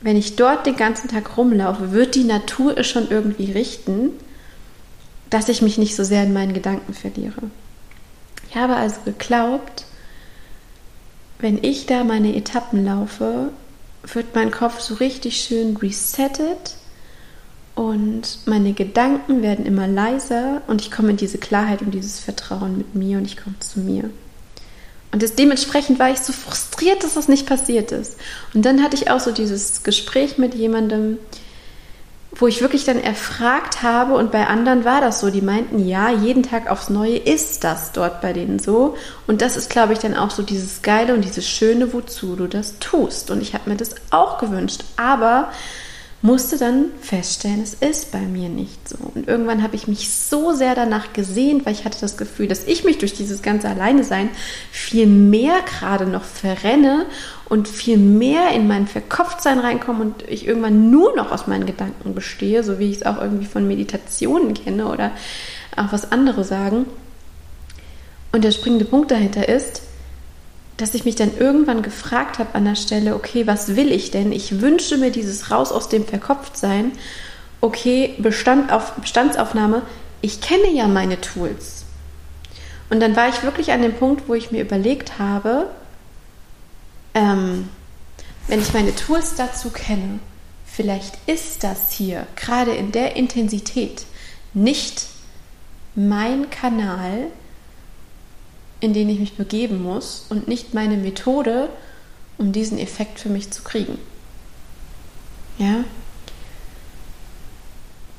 wenn 0.00 0.16
ich 0.16 0.36
dort 0.36 0.66
den 0.66 0.76
ganzen 0.76 1.08
Tag 1.08 1.36
rumlaufe, 1.36 1.92
wird 1.92 2.14
die 2.14 2.24
Natur 2.24 2.76
es 2.76 2.86
schon 2.86 3.10
irgendwie 3.10 3.52
richten, 3.52 4.10
dass 5.30 5.48
ich 5.48 5.62
mich 5.62 5.78
nicht 5.78 5.94
so 5.94 6.04
sehr 6.04 6.24
in 6.24 6.32
meinen 6.32 6.54
Gedanken 6.54 6.94
verliere. 6.94 7.50
Ich 8.48 8.56
habe 8.56 8.76
also 8.76 9.00
geglaubt, 9.04 9.84
wenn 11.38 11.62
ich 11.62 11.86
da 11.86 12.04
meine 12.04 12.34
Etappen 12.34 12.84
laufe, 12.84 13.50
wird 14.02 14.34
mein 14.34 14.50
Kopf 14.50 14.80
so 14.80 14.94
richtig 14.94 15.40
schön 15.40 15.76
resettet 15.76 16.76
und 17.78 18.40
meine 18.44 18.72
Gedanken 18.72 19.40
werden 19.40 19.64
immer 19.64 19.86
leiser 19.86 20.62
und 20.66 20.80
ich 20.80 20.90
komme 20.90 21.10
in 21.10 21.16
diese 21.16 21.38
Klarheit 21.38 21.80
und 21.80 21.92
dieses 21.92 22.18
Vertrauen 22.18 22.76
mit 22.76 22.96
mir 22.96 23.18
und 23.18 23.24
ich 23.24 23.36
komme 23.36 23.54
zu 23.60 23.78
mir. 23.78 24.10
Und 25.12 25.22
das, 25.22 25.36
dementsprechend 25.36 26.00
war 26.00 26.10
ich 26.10 26.18
so 26.18 26.32
frustriert, 26.32 27.04
dass 27.04 27.14
das 27.14 27.28
nicht 27.28 27.46
passiert 27.46 27.92
ist. 27.92 28.16
Und 28.52 28.64
dann 28.64 28.82
hatte 28.82 28.96
ich 28.96 29.12
auch 29.12 29.20
so 29.20 29.30
dieses 29.30 29.84
Gespräch 29.84 30.38
mit 30.38 30.54
jemandem, 30.54 31.18
wo 32.32 32.48
ich 32.48 32.60
wirklich 32.60 32.84
dann 32.84 32.98
erfragt 32.98 33.84
habe 33.84 34.14
und 34.14 34.32
bei 34.32 34.48
anderen 34.48 34.84
war 34.84 35.00
das 35.00 35.20
so, 35.20 35.30
die 35.30 35.40
meinten, 35.40 35.86
ja, 35.86 36.10
jeden 36.10 36.42
Tag 36.42 36.68
aufs 36.68 36.90
Neue 36.90 37.16
ist 37.16 37.62
das 37.62 37.92
dort 37.92 38.20
bei 38.20 38.32
denen 38.32 38.58
so 38.58 38.96
und 39.28 39.40
das 39.40 39.56
ist, 39.56 39.70
glaube 39.70 39.92
ich, 39.92 40.00
dann 40.00 40.16
auch 40.16 40.30
so 40.30 40.42
dieses 40.42 40.82
Geile 40.82 41.14
und 41.14 41.24
dieses 41.24 41.48
Schöne, 41.48 41.92
wozu 41.92 42.34
du 42.34 42.48
das 42.48 42.80
tust 42.80 43.30
und 43.30 43.40
ich 43.40 43.54
habe 43.54 43.70
mir 43.70 43.76
das 43.76 43.94
auch 44.10 44.38
gewünscht, 44.38 44.82
aber 44.96 45.52
musste 46.20 46.58
dann 46.58 46.86
feststellen, 47.00 47.62
es 47.62 47.74
ist 47.74 48.10
bei 48.10 48.20
mir 48.20 48.48
nicht 48.48 48.88
so. 48.88 48.96
Und 49.14 49.28
irgendwann 49.28 49.62
habe 49.62 49.76
ich 49.76 49.86
mich 49.86 50.10
so 50.10 50.52
sehr 50.52 50.74
danach 50.74 51.12
gesehnt, 51.12 51.64
weil 51.64 51.74
ich 51.74 51.84
hatte 51.84 52.00
das 52.00 52.16
Gefühl, 52.16 52.48
dass 52.48 52.64
ich 52.64 52.82
mich 52.82 52.98
durch 52.98 53.14
dieses 53.14 53.40
ganze 53.40 53.68
Alleine-Sein 53.68 54.30
viel 54.72 55.06
mehr 55.06 55.60
gerade 55.64 56.06
noch 56.06 56.24
verrenne 56.24 57.06
und 57.48 57.68
viel 57.68 57.98
mehr 57.98 58.50
in 58.50 58.66
mein 58.66 58.88
Verkopftsein 58.88 59.60
reinkomme 59.60 60.02
und 60.02 60.28
ich 60.28 60.46
irgendwann 60.46 60.90
nur 60.90 61.14
noch 61.14 61.30
aus 61.30 61.46
meinen 61.46 61.66
Gedanken 61.66 62.14
bestehe, 62.14 62.64
so 62.64 62.80
wie 62.80 62.90
ich 62.90 62.96
es 62.96 63.06
auch 63.06 63.20
irgendwie 63.20 63.46
von 63.46 63.68
Meditationen 63.68 64.54
kenne 64.54 64.88
oder 64.88 65.12
auch 65.76 65.92
was 65.92 66.10
andere 66.10 66.42
sagen. 66.42 66.86
Und 68.32 68.42
der 68.42 68.50
springende 68.50 68.84
Punkt 68.84 69.12
dahinter 69.12 69.48
ist, 69.48 69.82
dass 70.78 70.94
ich 70.94 71.04
mich 71.04 71.16
dann 71.16 71.36
irgendwann 71.36 71.82
gefragt 71.82 72.38
habe 72.38 72.54
an 72.54 72.64
der 72.64 72.76
Stelle, 72.76 73.14
okay, 73.14 73.46
was 73.46 73.76
will 73.76 73.92
ich 73.92 74.10
denn? 74.10 74.32
Ich 74.32 74.60
wünsche 74.60 74.96
mir 74.96 75.10
dieses 75.10 75.50
Raus 75.50 75.72
aus 75.72 75.88
dem 75.88 76.06
Verkopftsein. 76.06 76.92
Okay, 77.60 78.14
Bestand 78.18 78.72
auf, 78.72 78.92
Bestandsaufnahme, 78.92 79.82
ich 80.20 80.40
kenne 80.40 80.70
ja 80.72 80.86
meine 80.86 81.20
Tools. 81.20 81.84
Und 82.90 83.00
dann 83.00 83.16
war 83.16 83.28
ich 83.28 83.42
wirklich 83.42 83.72
an 83.72 83.82
dem 83.82 83.92
Punkt, 83.92 84.28
wo 84.28 84.34
ich 84.34 84.50
mir 84.50 84.62
überlegt 84.62 85.18
habe, 85.18 85.68
ähm, 87.14 87.68
wenn 88.46 88.60
ich 88.60 88.72
meine 88.72 88.94
Tools 88.94 89.34
dazu 89.34 89.70
kenne, 89.70 90.20
vielleicht 90.64 91.18
ist 91.26 91.64
das 91.64 91.90
hier 91.90 92.26
gerade 92.36 92.70
in 92.70 92.92
der 92.92 93.16
Intensität 93.16 94.04
nicht 94.54 95.06
mein 95.96 96.48
Kanal, 96.50 97.26
in 98.80 98.92
den 98.92 99.08
ich 99.08 99.18
mich 99.18 99.34
begeben 99.34 99.82
muss 99.82 100.26
und 100.28 100.48
nicht 100.48 100.74
meine 100.74 100.96
Methode, 100.96 101.68
um 102.36 102.52
diesen 102.52 102.78
Effekt 102.78 103.18
für 103.18 103.28
mich 103.28 103.50
zu 103.50 103.62
kriegen. 103.62 103.98
Ja? 105.58 105.84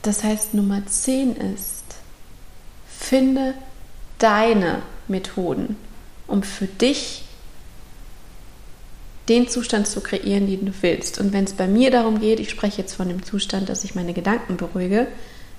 Das 0.02 0.24
heißt, 0.24 0.54
Nummer 0.54 0.86
10 0.86 1.36
ist, 1.36 1.84
finde 2.88 3.54
deine 4.18 4.82
Methoden, 5.08 5.78
um 6.28 6.44
für 6.44 6.68
dich 6.68 7.24
den 9.30 9.48
Zustand 9.48 9.88
zu 9.88 10.02
kreieren, 10.02 10.48
den 10.48 10.66
du 10.66 10.74
willst. 10.82 11.20
Und 11.20 11.34
wenn 11.34 11.44
es 11.44 11.54
bei 11.54 11.68
mir 11.68 11.92
darum 11.92 12.20
geht, 12.20 12.40
ich 12.40 12.50
spreche 12.50 12.82
jetzt 12.82 12.96
von 12.96 13.08
dem 13.08 13.24
Zustand, 13.24 13.70
dass 13.70 13.84
ich 13.84 13.96
meine 13.96 14.14
Gedanken 14.14 14.58
beruhige, 14.58 15.08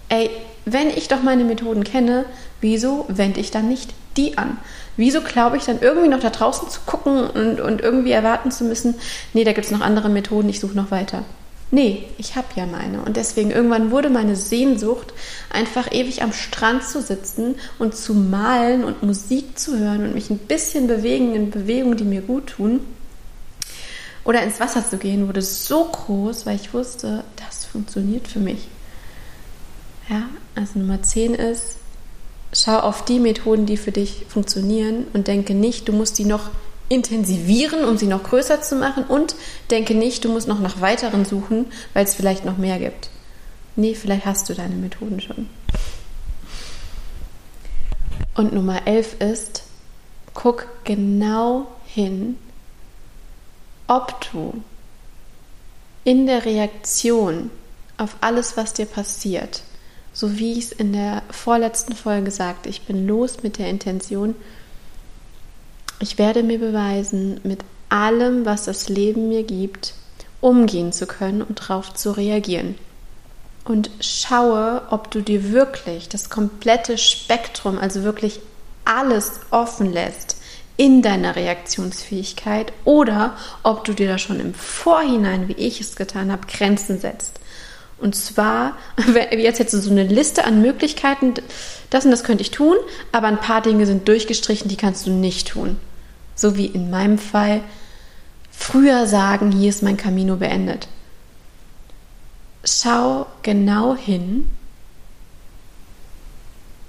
ey, 0.09 0.31
wenn 0.65 0.89
ich 0.91 1.09
doch 1.09 1.23
meine 1.23 1.45
Methoden 1.45 1.85
kenne, 1.85 2.25
wieso 2.61 3.07
wende 3.09 3.41
ich 3.41 3.51
dann 3.51 3.69
nicht 3.69 3.95
die 4.17 4.39
an? 4.39 4.59
Wieso 4.97 5.21
glaube 5.21 5.57
ich 5.57 5.65
dann 5.65 5.81
irgendwie 5.81 6.09
noch 6.09 6.21
da 6.21 6.31
draußen 6.31 6.69
zu 6.69 6.81
gucken 6.87 7.29
und, 7.31 7.61
und 7.61 7.81
irgendwie 7.81 8.13
erwarten 8.13 8.51
zu 8.51 8.65
müssen, 8.65 8.95
nee, 9.33 9.45
da 9.45 9.53
gibt 9.53 9.67
es 9.67 9.73
noch 9.73 9.81
andere 9.81 10.09
Methoden, 10.09 10.49
ich 10.49 10.61
suche 10.61 10.77
noch 10.77 10.91
weiter. 10.91 11.25
Nee, 11.73 12.05
ich 12.19 12.35
habe 12.35 12.49
ja 12.57 12.67
meine. 12.67 13.01
Und 13.03 13.17
deswegen 13.17 13.53
irgendwann 13.53 13.93
wurde 13.93 14.11
meine 14.11 14.35
Sehnsucht, 14.35 15.15
einfach 15.51 15.93
ewig 15.93 16.23
am 16.23 16.33
Strand 16.33 16.83
zu 16.83 17.01
sitzen 17.01 17.55
und 17.79 17.95
zu 17.95 18.13
malen 18.13 18.85
und 18.85 19.05
Musik 19.05 19.57
zu 19.57 19.79
hören 19.79 20.03
und 20.03 20.15
mich 20.15 20.31
ein 20.31 20.39
bisschen 20.39 20.89
bewegen 20.89 21.35
in 21.35 21.51
Bewegungen, 21.51 21.97
die 21.97 22.05
mir 22.05 22.23
gut 22.23 22.49
tun. 22.49 22.81
Oder 24.25 24.43
ins 24.43 24.59
Wasser 24.59 24.87
zu 24.89 24.99
gehen, 24.99 25.29
wurde 25.29 25.43
so 25.43 25.85
groß, 25.85 26.45
weil 26.45 26.57
ich 26.57 26.75
wusste, 26.75 27.25
das 27.37 27.65
funktioniert 27.65 28.27
für 28.27 28.41
mich. 28.41 28.69
Ja, 30.11 30.29
also 30.57 30.81
Nummer 30.81 31.03
10 31.03 31.35
ist, 31.35 31.77
schau 32.53 32.81
auf 32.81 33.05
die 33.05 33.21
Methoden, 33.21 33.65
die 33.65 33.77
für 33.77 33.93
dich 33.93 34.27
funktionieren 34.29 35.07
und 35.13 35.29
denke 35.29 35.55
nicht, 35.55 35.87
du 35.89 35.93
musst 35.93 36.19
die 36.19 36.25
noch 36.25 36.51
intensivieren, 36.89 37.85
um 37.85 37.97
sie 37.97 38.09
noch 38.09 38.25
größer 38.25 38.61
zu 38.61 38.75
machen 38.75 39.05
und 39.05 39.37
denke 39.71 39.95
nicht, 39.95 40.25
du 40.25 40.29
musst 40.29 40.49
noch 40.49 40.59
nach 40.59 40.81
weiteren 40.81 41.25
suchen, 41.25 41.67
weil 41.95 42.05
es 42.05 42.17
vielleicht 42.17 42.45
noch 42.45 42.59
mehr 42.59 42.81
gibt. 42.81 43.11
Nee, 43.77 43.95
vielleicht 43.95 44.27
hast 44.27 44.49
du 44.49 44.55
deine 44.55 44.75
Methoden 44.75 45.21
schon. 45.21 45.49
Und 48.35 48.53
Nummer 48.53 48.89
11 48.89 49.21
ist, 49.21 49.63
guck 50.35 50.67
genau 50.83 51.69
hin, 51.87 52.37
ob 53.87 54.21
du 54.33 54.61
in 56.03 56.27
der 56.27 56.45
Reaktion 56.45 57.51
auf 57.97 58.17
alles, 58.21 58.57
was 58.57 58.73
dir 58.73 58.87
passiert, 58.87 59.63
so 60.21 60.39
wie 60.39 60.53
ich 60.53 60.67
es 60.67 60.73
in 60.73 60.93
der 60.93 61.23
vorletzten 61.31 61.95
Folge 61.95 62.31
sagte, 62.31 62.69
ich 62.69 62.83
bin 62.83 63.07
los 63.07 63.43
mit 63.43 63.57
der 63.57 63.71
Intention, 63.71 64.35
ich 65.99 66.19
werde 66.19 66.43
mir 66.43 66.59
beweisen, 66.59 67.41
mit 67.43 67.61
allem, 67.89 68.45
was 68.45 68.67
das 68.67 68.91
Leben 68.91 69.31
mir 69.31 69.45
gibt, 69.45 69.95
umgehen 70.43 70.93
zu 70.93 71.07
können 71.07 71.41
und 71.41 71.61
darauf 71.61 71.95
zu 71.95 72.11
reagieren. 72.11 72.75
Und 73.65 73.91
schaue, 74.01 74.83
ob 74.91 75.11
du 75.11 75.23
dir 75.23 75.53
wirklich 75.53 76.11
das 76.11 76.29
komplette 76.29 76.99
Spektrum, 76.99 77.79
also 77.79 78.03
wirklich 78.03 78.41
alles 78.85 79.41
offen 79.51 79.91
lässt 79.91 80.37
in 80.77 81.01
deiner 81.01 81.35
Reaktionsfähigkeit 81.35 82.75
oder 82.85 83.39
ob 83.63 83.85
du 83.85 83.95
dir 83.95 84.09
da 84.09 84.19
schon 84.19 84.39
im 84.39 84.53
Vorhinein, 84.53 85.49
wie 85.49 85.55
ich 85.55 85.81
es 85.81 85.97
getan 85.97 86.31
habe, 86.31 86.47
Grenzen 86.47 87.01
setzt. 87.01 87.40
Und 88.01 88.17
zwar, 88.17 88.77
jetzt 89.33 89.59
hättest 89.59 89.75
du 89.75 89.81
so 89.81 89.91
eine 89.91 90.05
Liste 90.05 90.45
an 90.45 90.63
Möglichkeiten, 90.63 91.35
das 91.91 92.05
und 92.05 92.11
das 92.11 92.25
könnte 92.25 92.43
ich 92.43 92.51
tun, 92.51 92.77
aber 93.13 93.27
ein 93.27 93.41
paar 93.41 93.61
Dinge 93.61 93.85
sind 93.87 94.09
durchgestrichen, 94.09 94.69
die 94.69 94.77
kannst 94.77 95.07
du 95.07 95.11
nicht 95.11 95.49
tun. 95.49 95.77
So 96.35 96.57
wie 96.57 96.67
in 96.67 96.91
meinem 96.91 97.19
Fall 97.19 97.61
früher 98.51 99.07
sagen, 99.07 99.53
hier 99.53 99.69
ist 99.69 99.83
mein 99.83 99.97
Camino 99.97 100.37
beendet. 100.37 100.89
Schau 102.65 103.27
genau 103.43 103.95
hin. 103.97 104.49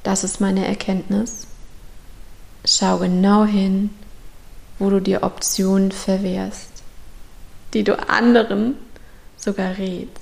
Das 0.03 0.23
ist 0.23 0.39
meine 0.39 0.65
Erkenntnis. 0.65 1.47
Schau 2.65 2.99
genau 2.99 3.45
hin, 3.45 3.89
wo 4.79 4.89
du 4.89 5.01
dir 5.01 5.23
Optionen 5.23 5.91
verwehrst, 5.91 6.69
die 7.73 7.83
du 7.83 7.97
anderen 8.09 8.75
sogar 9.37 9.77
rätst. 9.77 10.20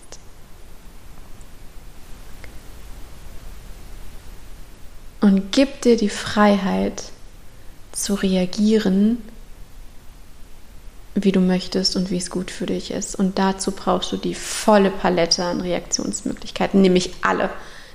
Und 5.22 5.52
gib 5.52 5.82
dir 5.82 5.98
die 5.98 6.10
Freiheit, 6.10 7.04
zu 7.92 8.16
reagieren, 8.16 9.18
wie 11.16 11.32
du 11.32 11.40
möchtest 11.40 11.96
und 11.96 12.12
wie 12.12 12.18
es 12.18 12.30
gut 12.30 12.52
für 12.52 12.66
dich 12.66 12.92
ist. 12.92 13.16
Und 13.16 13.38
dazu 13.40 13.72
brauchst 13.72 14.12
du 14.12 14.18
die 14.18 14.36
volle 14.36 14.90
Palette 14.90 15.44
an 15.44 15.62
Reaktionsmöglichkeiten, 15.62 16.82
nämlich 16.82 17.12
alle, 17.22 17.50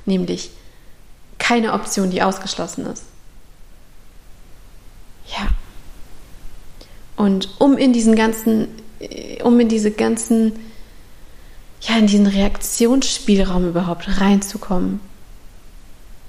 nämlich 0.04 0.50
keine 1.38 1.72
Option, 1.72 2.10
die 2.10 2.22
ausgeschlossen 2.22 2.86
ist. 2.86 3.04
Ja. 5.26 5.48
Und 7.16 7.48
um 7.58 7.78
in 7.78 7.92
diesen 7.92 8.16
ganzen, 8.16 8.68
um 9.42 9.58
in 9.60 9.68
diese 9.68 9.90
ganzen, 9.90 10.52
ja, 11.80 11.96
in 11.96 12.06
diesen 12.06 12.26
Reaktionsspielraum 12.26 13.68
überhaupt 13.68 14.20
reinzukommen, 14.20 15.00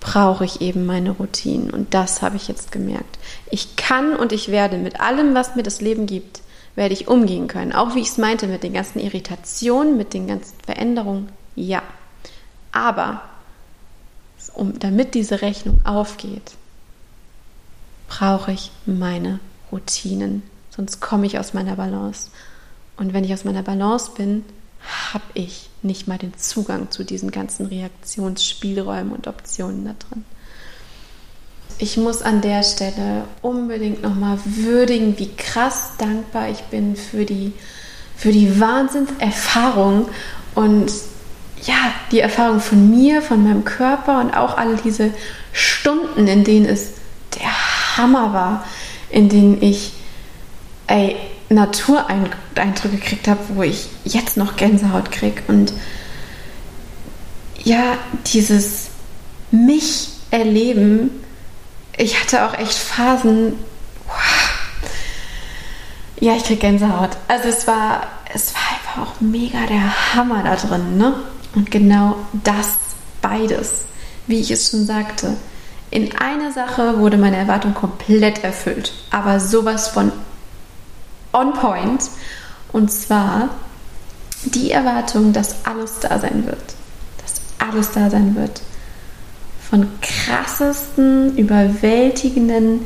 brauche 0.06 0.46
ich 0.46 0.62
eben 0.62 0.86
meine 0.86 1.10
Routinen. 1.10 1.72
Und 1.72 1.96
das 1.96 2.22
habe 2.22 2.36
ich 2.36 2.48
jetzt 2.48 2.72
gemerkt. 2.72 3.18
Ich 3.50 3.76
kann 3.76 4.16
und 4.16 4.32
ich 4.32 4.50
werde 4.50 4.78
mit 4.78 5.00
allem, 5.00 5.34
was 5.34 5.56
mir 5.56 5.64
das 5.64 5.82
Leben 5.82 6.06
gibt, 6.06 6.42
werde 6.76 6.94
ich 6.94 7.08
umgehen 7.08 7.48
können. 7.48 7.74
Auch 7.74 7.96
wie 7.96 8.02
ich 8.02 8.10
es 8.10 8.20
meinte, 8.20 8.46
mit 8.46 8.62
den 8.62 8.74
ganzen 8.74 9.00
Irritationen, 9.00 9.98
mit 9.98 10.14
den 10.14 10.28
ganzen 10.28 10.60
Veränderungen. 10.64 11.30
Ja. 11.56 11.82
Aber 12.72 13.24
um, 14.54 14.78
damit 14.78 15.16
diese 15.16 15.42
Rechnung 15.42 15.80
aufgeht, 15.86 16.52
brauche 18.08 18.52
ich 18.52 18.72
meine 18.86 19.40
Routinen. 19.72 20.44
Sonst 20.70 21.00
komme 21.00 21.26
ich 21.26 21.40
aus 21.40 21.56
meiner 21.56 21.78
Balance. 21.78 22.30
Und 22.96 23.14
wenn 23.14 23.24
ich 23.24 23.34
aus 23.34 23.44
meiner 23.44 23.64
Balance 23.64 24.12
bin, 24.16 24.46
habe 25.14 25.26
ich 25.34 25.68
nicht 25.86 26.08
mal 26.08 26.18
den 26.18 26.38
Zugang 26.38 26.92
zu 26.92 27.04
diesen 27.04 27.32
ganzen 27.32 27.68
Reaktionsspielräumen 27.68 29.14
und 29.14 29.28
Optionen 29.28 29.86
da 29.86 29.96
drin. 30.08 30.26
Ich 31.78 31.98
muss 31.98 32.22
an 32.22 32.42
der 32.42 32.64
Stelle 32.64 33.26
unbedingt 33.42 34.02
nochmal 34.02 34.40
würdigen, 34.46 35.20
wie 35.20 35.34
krass 35.36 35.92
dankbar 35.98 36.50
ich 36.50 36.62
bin 36.64 36.96
für 36.96 37.26
die, 37.26 37.54
für 38.16 38.32
die 38.32 38.60
Wahnsinnserfahrung 38.60 40.08
und 40.56 40.92
ja, 41.64 41.94
die 42.12 42.20
Erfahrung 42.20 42.60
von 42.60 42.90
mir, 42.90 43.22
von 43.22 43.44
meinem 43.44 43.66
Körper 43.66 44.22
und 44.22 44.32
auch 44.32 44.58
alle 44.58 44.76
diese 44.78 45.12
Stunden, 45.52 46.28
in 46.28 46.44
denen 46.44 46.66
es 46.66 46.94
der 47.38 47.98
Hammer 47.98 48.34
war, 48.34 48.66
in 49.10 49.30
denen 49.30 49.62
ich 49.62 49.94
ey, 50.88 51.16
Natureindrücke 51.56 52.98
gekriegt 52.98 53.28
habe, 53.28 53.40
wo 53.50 53.64
ich 53.64 53.88
jetzt 54.04 54.38
noch 54.38 54.56
Gänsehaut 54.56 55.12
kriege. 55.12 55.42
Und 55.48 55.74
ja, 57.64 57.98
dieses 58.28 58.90
mich 59.52 60.10
erleben, 60.32 61.10
ich 61.98 62.20
hatte 62.22 62.46
auch 62.46 62.54
echt 62.54 62.74
Phasen, 62.74 63.54
ja, 66.20 66.36
ich 66.36 66.44
kriege 66.44 66.62
Gänsehaut. 66.62 67.12
Also 67.28 67.50
es 67.50 67.68
war, 67.68 68.08
es 68.34 68.54
war 68.54 68.62
einfach 68.72 69.02
auch 69.14 69.22
mega 69.22 69.66
der 69.68 70.16
Hammer 70.16 70.44
da 70.44 70.56
drin, 70.56 70.98
ne? 70.98 71.14
Und 71.56 71.72
genau 71.72 72.18
das 72.44 72.78
beides, 73.22 73.86
wie 74.28 74.40
ich 74.40 74.52
es 74.52 74.70
schon 74.70 74.86
sagte. 74.86 75.36
In 75.92 76.16
einer 76.18 76.52
Sache 76.52 77.00
wurde 77.00 77.18
meine 77.18 77.38
Erwartung 77.38 77.74
komplett 77.74 78.44
erfüllt, 78.44 78.94
aber 79.12 79.40
sowas 79.40 79.88
von 79.88 80.12
on 81.36 81.54
point. 81.54 82.10
Und 82.72 82.92
zwar 82.92 83.50
die 84.46 84.72
Erwartung, 84.72 85.34
dass 85.34 85.66
alles 85.66 86.00
da 86.00 86.20
sein 86.20 86.46
wird. 86.46 86.76
Dass 87.22 87.68
alles 87.68 87.92
da 87.92 88.10
sein 88.10 88.36
wird. 88.36 88.62
Von 89.70 89.88
krassesten, 90.02 91.38
überwältigenden 91.38 92.86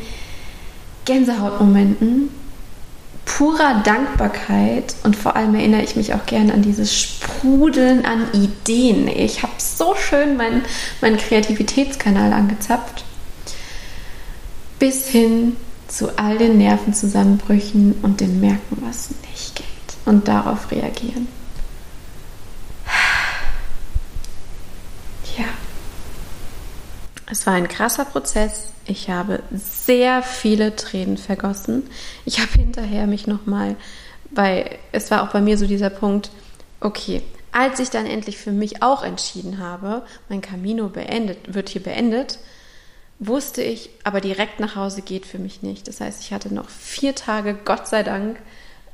Gänsehautmomenten, 1.05 2.29
purer 3.25 3.81
Dankbarkeit 3.83 4.95
und 5.03 5.15
vor 5.15 5.35
allem 5.35 5.55
erinnere 5.55 5.81
ich 5.81 5.95
mich 5.95 6.13
auch 6.13 6.25
gerne 6.25 6.53
an 6.53 6.61
dieses 6.61 6.95
Sprudeln 6.95 8.05
an 8.05 8.27
Ideen. 8.33 9.07
Ich 9.07 9.43
habe 9.43 9.53
so 9.57 9.95
schön 9.95 10.37
meinen, 10.37 10.63
meinen 11.01 11.17
Kreativitätskanal 11.17 12.33
angezapft. 12.33 13.03
Bis 14.79 15.07
hin 15.07 15.57
zu 15.89 16.17
all 16.17 16.37
den 16.37 16.57
Nervenzusammenbrüchen 16.57 17.95
und 18.01 18.21
dem 18.21 18.39
Merken, 18.39 18.77
was 18.81 19.09
nicht 19.29 19.55
geht 19.55 19.65
und 20.05 20.27
darauf 20.27 20.71
reagieren. 20.71 21.27
Ja, 25.37 25.45
es 27.29 27.45
war 27.45 27.53
ein 27.53 27.67
krasser 27.67 28.05
Prozess. 28.05 28.69
Ich 28.85 29.09
habe 29.09 29.43
sehr 29.51 30.23
viele 30.23 30.75
Tränen 30.75 31.17
vergossen. 31.17 31.83
Ich 32.25 32.39
habe 32.39 32.51
hinterher 32.53 33.05
mich 33.07 33.27
nochmal, 33.27 33.75
weil 34.31 34.77
es 34.91 35.11
war 35.11 35.23
auch 35.23 35.31
bei 35.31 35.41
mir 35.41 35.57
so 35.57 35.67
dieser 35.67 35.89
Punkt, 35.89 36.31
okay, 36.81 37.21
als 37.51 37.79
ich 37.79 37.89
dann 37.89 38.05
endlich 38.05 38.37
für 38.37 38.51
mich 38.51 38.83
auch 38.83 39.03
entschieden 39.03 39.57
habe, 39.59 40.03
mein 40.29 40.41
Camino 40.41 40.87
beendet, 40.89 41.53
wird 41.53 41.69
hier 41.69 41.81
beendet, 41.81 42.39
wusste 43.19 43.61
ich, 43.61 43.89
aber 44.03 44.21
direkt 44.21 44.59
nach 44.59 44.75
Hause 44.75 45.01
geht 45.01 45.25
für 45.25 45.39
mich 45.39 45.61
nicht. 45.61 45.87
Das 45.87 45.99
heißt, 45.99 46.21
ich 46.21 46.31
hatte 46.33 46.53
noch 46.53 46.69
vier 46.69 47.15
Tage, 47.15 47.57
Gott 47.65 47.87
sei 47.87 48.03
Dank, 48.03 48.39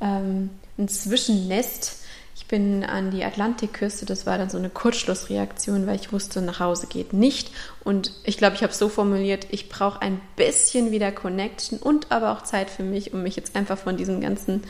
ähm, 0.01 0.49
ein 0.77 0.87
Zwischennest. 0.87 1.99
Ich 2.35 2.47
bin 2.47 2.83
an 2.83 3.11
die 3.11 3.23
Atlantikküste, 3.23 4.05
das 4.05 4.25
war 4.25 4.37
dann 4.37 4.49
so 4.49 4.57
eine 4.57 4.69
Kurzschlussreaktion, 4.69 5.87
weil 5.87 5.95
ich 5.95 6.11
wusste, 6.11 6.41
nach 6.41 6.59
Hause 6.59 6.87
geht 6.87 7.13
nicht. 7.13 7.51
Und 7.83 8.11
ich 8.23 8.37
glaube, 8.37 8.55
ich 8.55 8.63
habe 8.63 8.73
es 8.73 8.79
so 8.79 8.89
formuliert, 8.89 9.47
ich 9.51 9.69
brauche 9.69 10.01
ein 10.01 10.19
bisschen 10.35 10.91
wieder 10.91 11.11
Connection 11.11 11.79
und 11.79 12.11
aber 12.11 12.31
auch 12.31 12.41
Zeit 12.41 12.69
für 12.69 12.83
mich, 12.83 13.13
um 13.13 13.23
mich 13.23 13.35
jetzt 13.35 13.55
einfach 13.55 13.77
von 13.77 13.95
diesem 13.95 14.21
ganzen, 14.21 14.63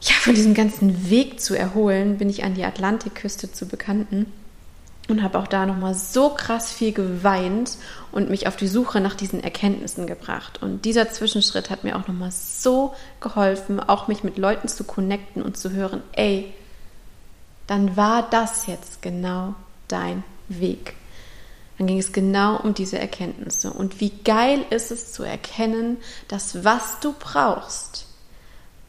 ja, 0.00 0.14
von 0.14 0.34
diesem 0.34 0.54
ganzen 0.54 1.10
Weg 1.10 1.40
zu 1.40 1.54
erholen, 1.54 2.18
bin 2.18 2.30
ich 2.30 2.44
an 2.44 2.54
die 2.54 2.64
Atlantikküste 2.64 3.52
zu 3.52 3.66
Bekannten 3.66 4.32
und 5.10 5.22
habe 5.22 5.38
auch 5.38 5.46
da 5.46 5.66
nochmal 5.66 5.94
so 5.94 6.30
krass 6.30 6.72
viel 6.72 6.92
geweint 6.92 7.76
und 8.12 8.30
mich 8.30 8.46
auf 8.46 8.56
die 8.56 8.68
Suche 8.68 9.00
nach 9.00 9.14
diesen 9.14 9.42
Erkenntnissen 9.42 10.06
gebracht. 10.06 10.62
Und 10.62 10.84
dieser 10.84 11.10
Zwischenschritt 11.10 11.70
hat 11.70 11.84
mir 11.84 11.96
auch 11.96 12.06
nochmal 12.06 12.32
so 12.32 12.94
geholfen, 13.20 13.80
auch 13.80 14.08
mich 14.08 14.24
mit 14.24 14.38
Leuten 14.38 14.68
zu 14.68 14.84
connecten 14.84 15.42
und 15.42 15.56
zu 15.56 15.72
hören, 15.72 16.02
ey, 16.12 16.52
dann 17.66 17.96
war 17.96 18.28
das 18.30 18.66
jetzt 18.66 19.02
genau 19.02 19.54
dein 19.88 20.24
Weg. 20.48 20.94
dann 21.78 21.86
ging 21.86 21.98
es 21.98 22.12
genau 22.12 22.56
um 22.56 22.74
diese 22.74 22.98
Erkenntnisse. 22.98 23.72
Und 23.72 24.00
wie 24.00 24.10
geil 24.10 24.64
ist 24.70 24.90
es 24.90 25.12
zu 25.12 25.22
erkennen, 25.22 25.96
dass 26.28 26.64
was 26.64 27.00
du 27.00 27.14
brauchst, 27.18 28.06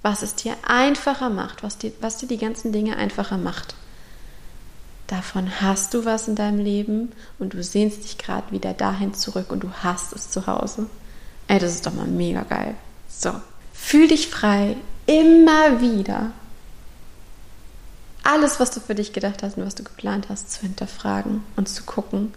was 0.01 0.23
es 0.23 0.35
dir 0.35 0.55
einfacher 0.67 1.29
macht, 1.29 1.63
was 1.63 1.77
dir, 1.77 1.93
was 2.01 2.17
dir 2.17 2.27
die 2.27 2.37
ganzen 2.37 2.73
Dinge 2.73 2.97
einfacher 2.97 3.37
macht. 3.37 3.75
Davon 5.11 5.59
hast 5.59 5.93
du 5.93 6.05
was 6.05 6.29
in 6.29 6.35
deinem 6.35 6.59
Leben 6.59 7.11
und 7.37 7.53
du 7.53 7.61
sehnst 7.61 8.05
dich 8.05 8.17
gerade 8.17 8.49
wieder 8.51 8.73
dahin 8.73 9.13
zurück 9.13 9.51
und 9.51 9.61
du 9.61 9.69
hast 9.83 10.13
es 10.13 10.29
zu 10.29 10.47
Hause. 10.47 10.87
Ey, 11.49 11.59
das 11.59 11.73
ist 11.73 11.85
doch 11.85 11.93
mal 11.93 12.07
mega 12.07 12.43
geil. 12.43 12.75
So, 13.09 13.33
fühl 13.73 14.07
dich 14.07 14.29
frei, 14.29 14.77
immer 15.07 15.81
wieder 15.81 16.31
alles, 18.23 18.61
was 18.61 18.71
du 18.71 18.79
für 18.79 18.95
dich 18.95 19.11
gedacht 19.11 19.43
hast 19.43 19.57
und 19.57 19.65
was 19.65 19.75
du 19.75 19.83
geplant 19.83 20.27
hast, 20.29 20.49
zu 20.49 20.61
hinterfragen 20.61 21.43
und 21.57 21.67
zu 21.67 21.83
gucken, 21.83 22.33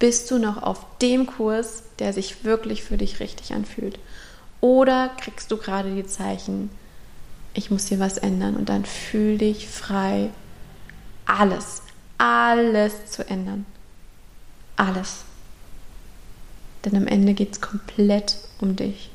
bist 0.00 0.28
du 0.32 0.40
noch 0.40 0.60
auf 0.60 0.84
dem 1.00 1.26
Kurs, 1.26 1.84
der 2.00 2.12
sich 2.12 2.42
wirklich 2.42 2.82
für 2.82 2.96
dich 2.96 3.20
richtig 3.20 3.52
anfühlt? 3.52 4.00
Oder 4.60 5.10
kriegst 5.20 5.52
du 5.52 5.58
gerade 5.58 5.94
die 5.94 6.06
Zeichen, 6.06 6.70
ich 7.54 7.70
muss 7.70 7.86
hier 7.86 8.00
was 8.00 8.18
ändern 8.18 8.56
und 8.56 8.68
dann 8.68 8.84
fühl 8.84 9.38
dich 9.38 9.68
frei, 9.68 10.30
alles, 11.26 11.82
alles 12.18 13.10
zu 13.10 13.28
ändern. 13.28 13.66
Alles. 14.76 15.24
Denn 16.84 16.96
am 16.96 17.06
Ende 17.06 17.34
geht 17.34 17.52
es 17.52 17.60
komplett 17.60 18.38
um 18.60 18.76
dich. 18.76 19.10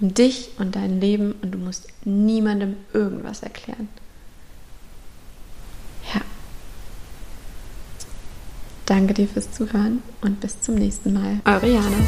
Um 0.00 0.14
dich 0.14 0.50
und 0.58 0.76
dein 0.76 1.00
Leben 1.00 1.32
und 1.42 1.52
du 1.52 1.58
musst 1.58 1.88
niemandem 2.04 2.76
irgendwas 2.92 3.42
erklären. 3.42 3.88
Danke 8.88 9.12
dir 9.12 9.28
fürs 9.28 9.52
Zuhören 9.52 10.02
und 10.22 10.40
bis 10.40 10.62
zum 10.62 10.76
nächsten 10.76 11.12
Mal. 11.12 11.40
Eure 11.44 11.70
Jana. 11.70 11.98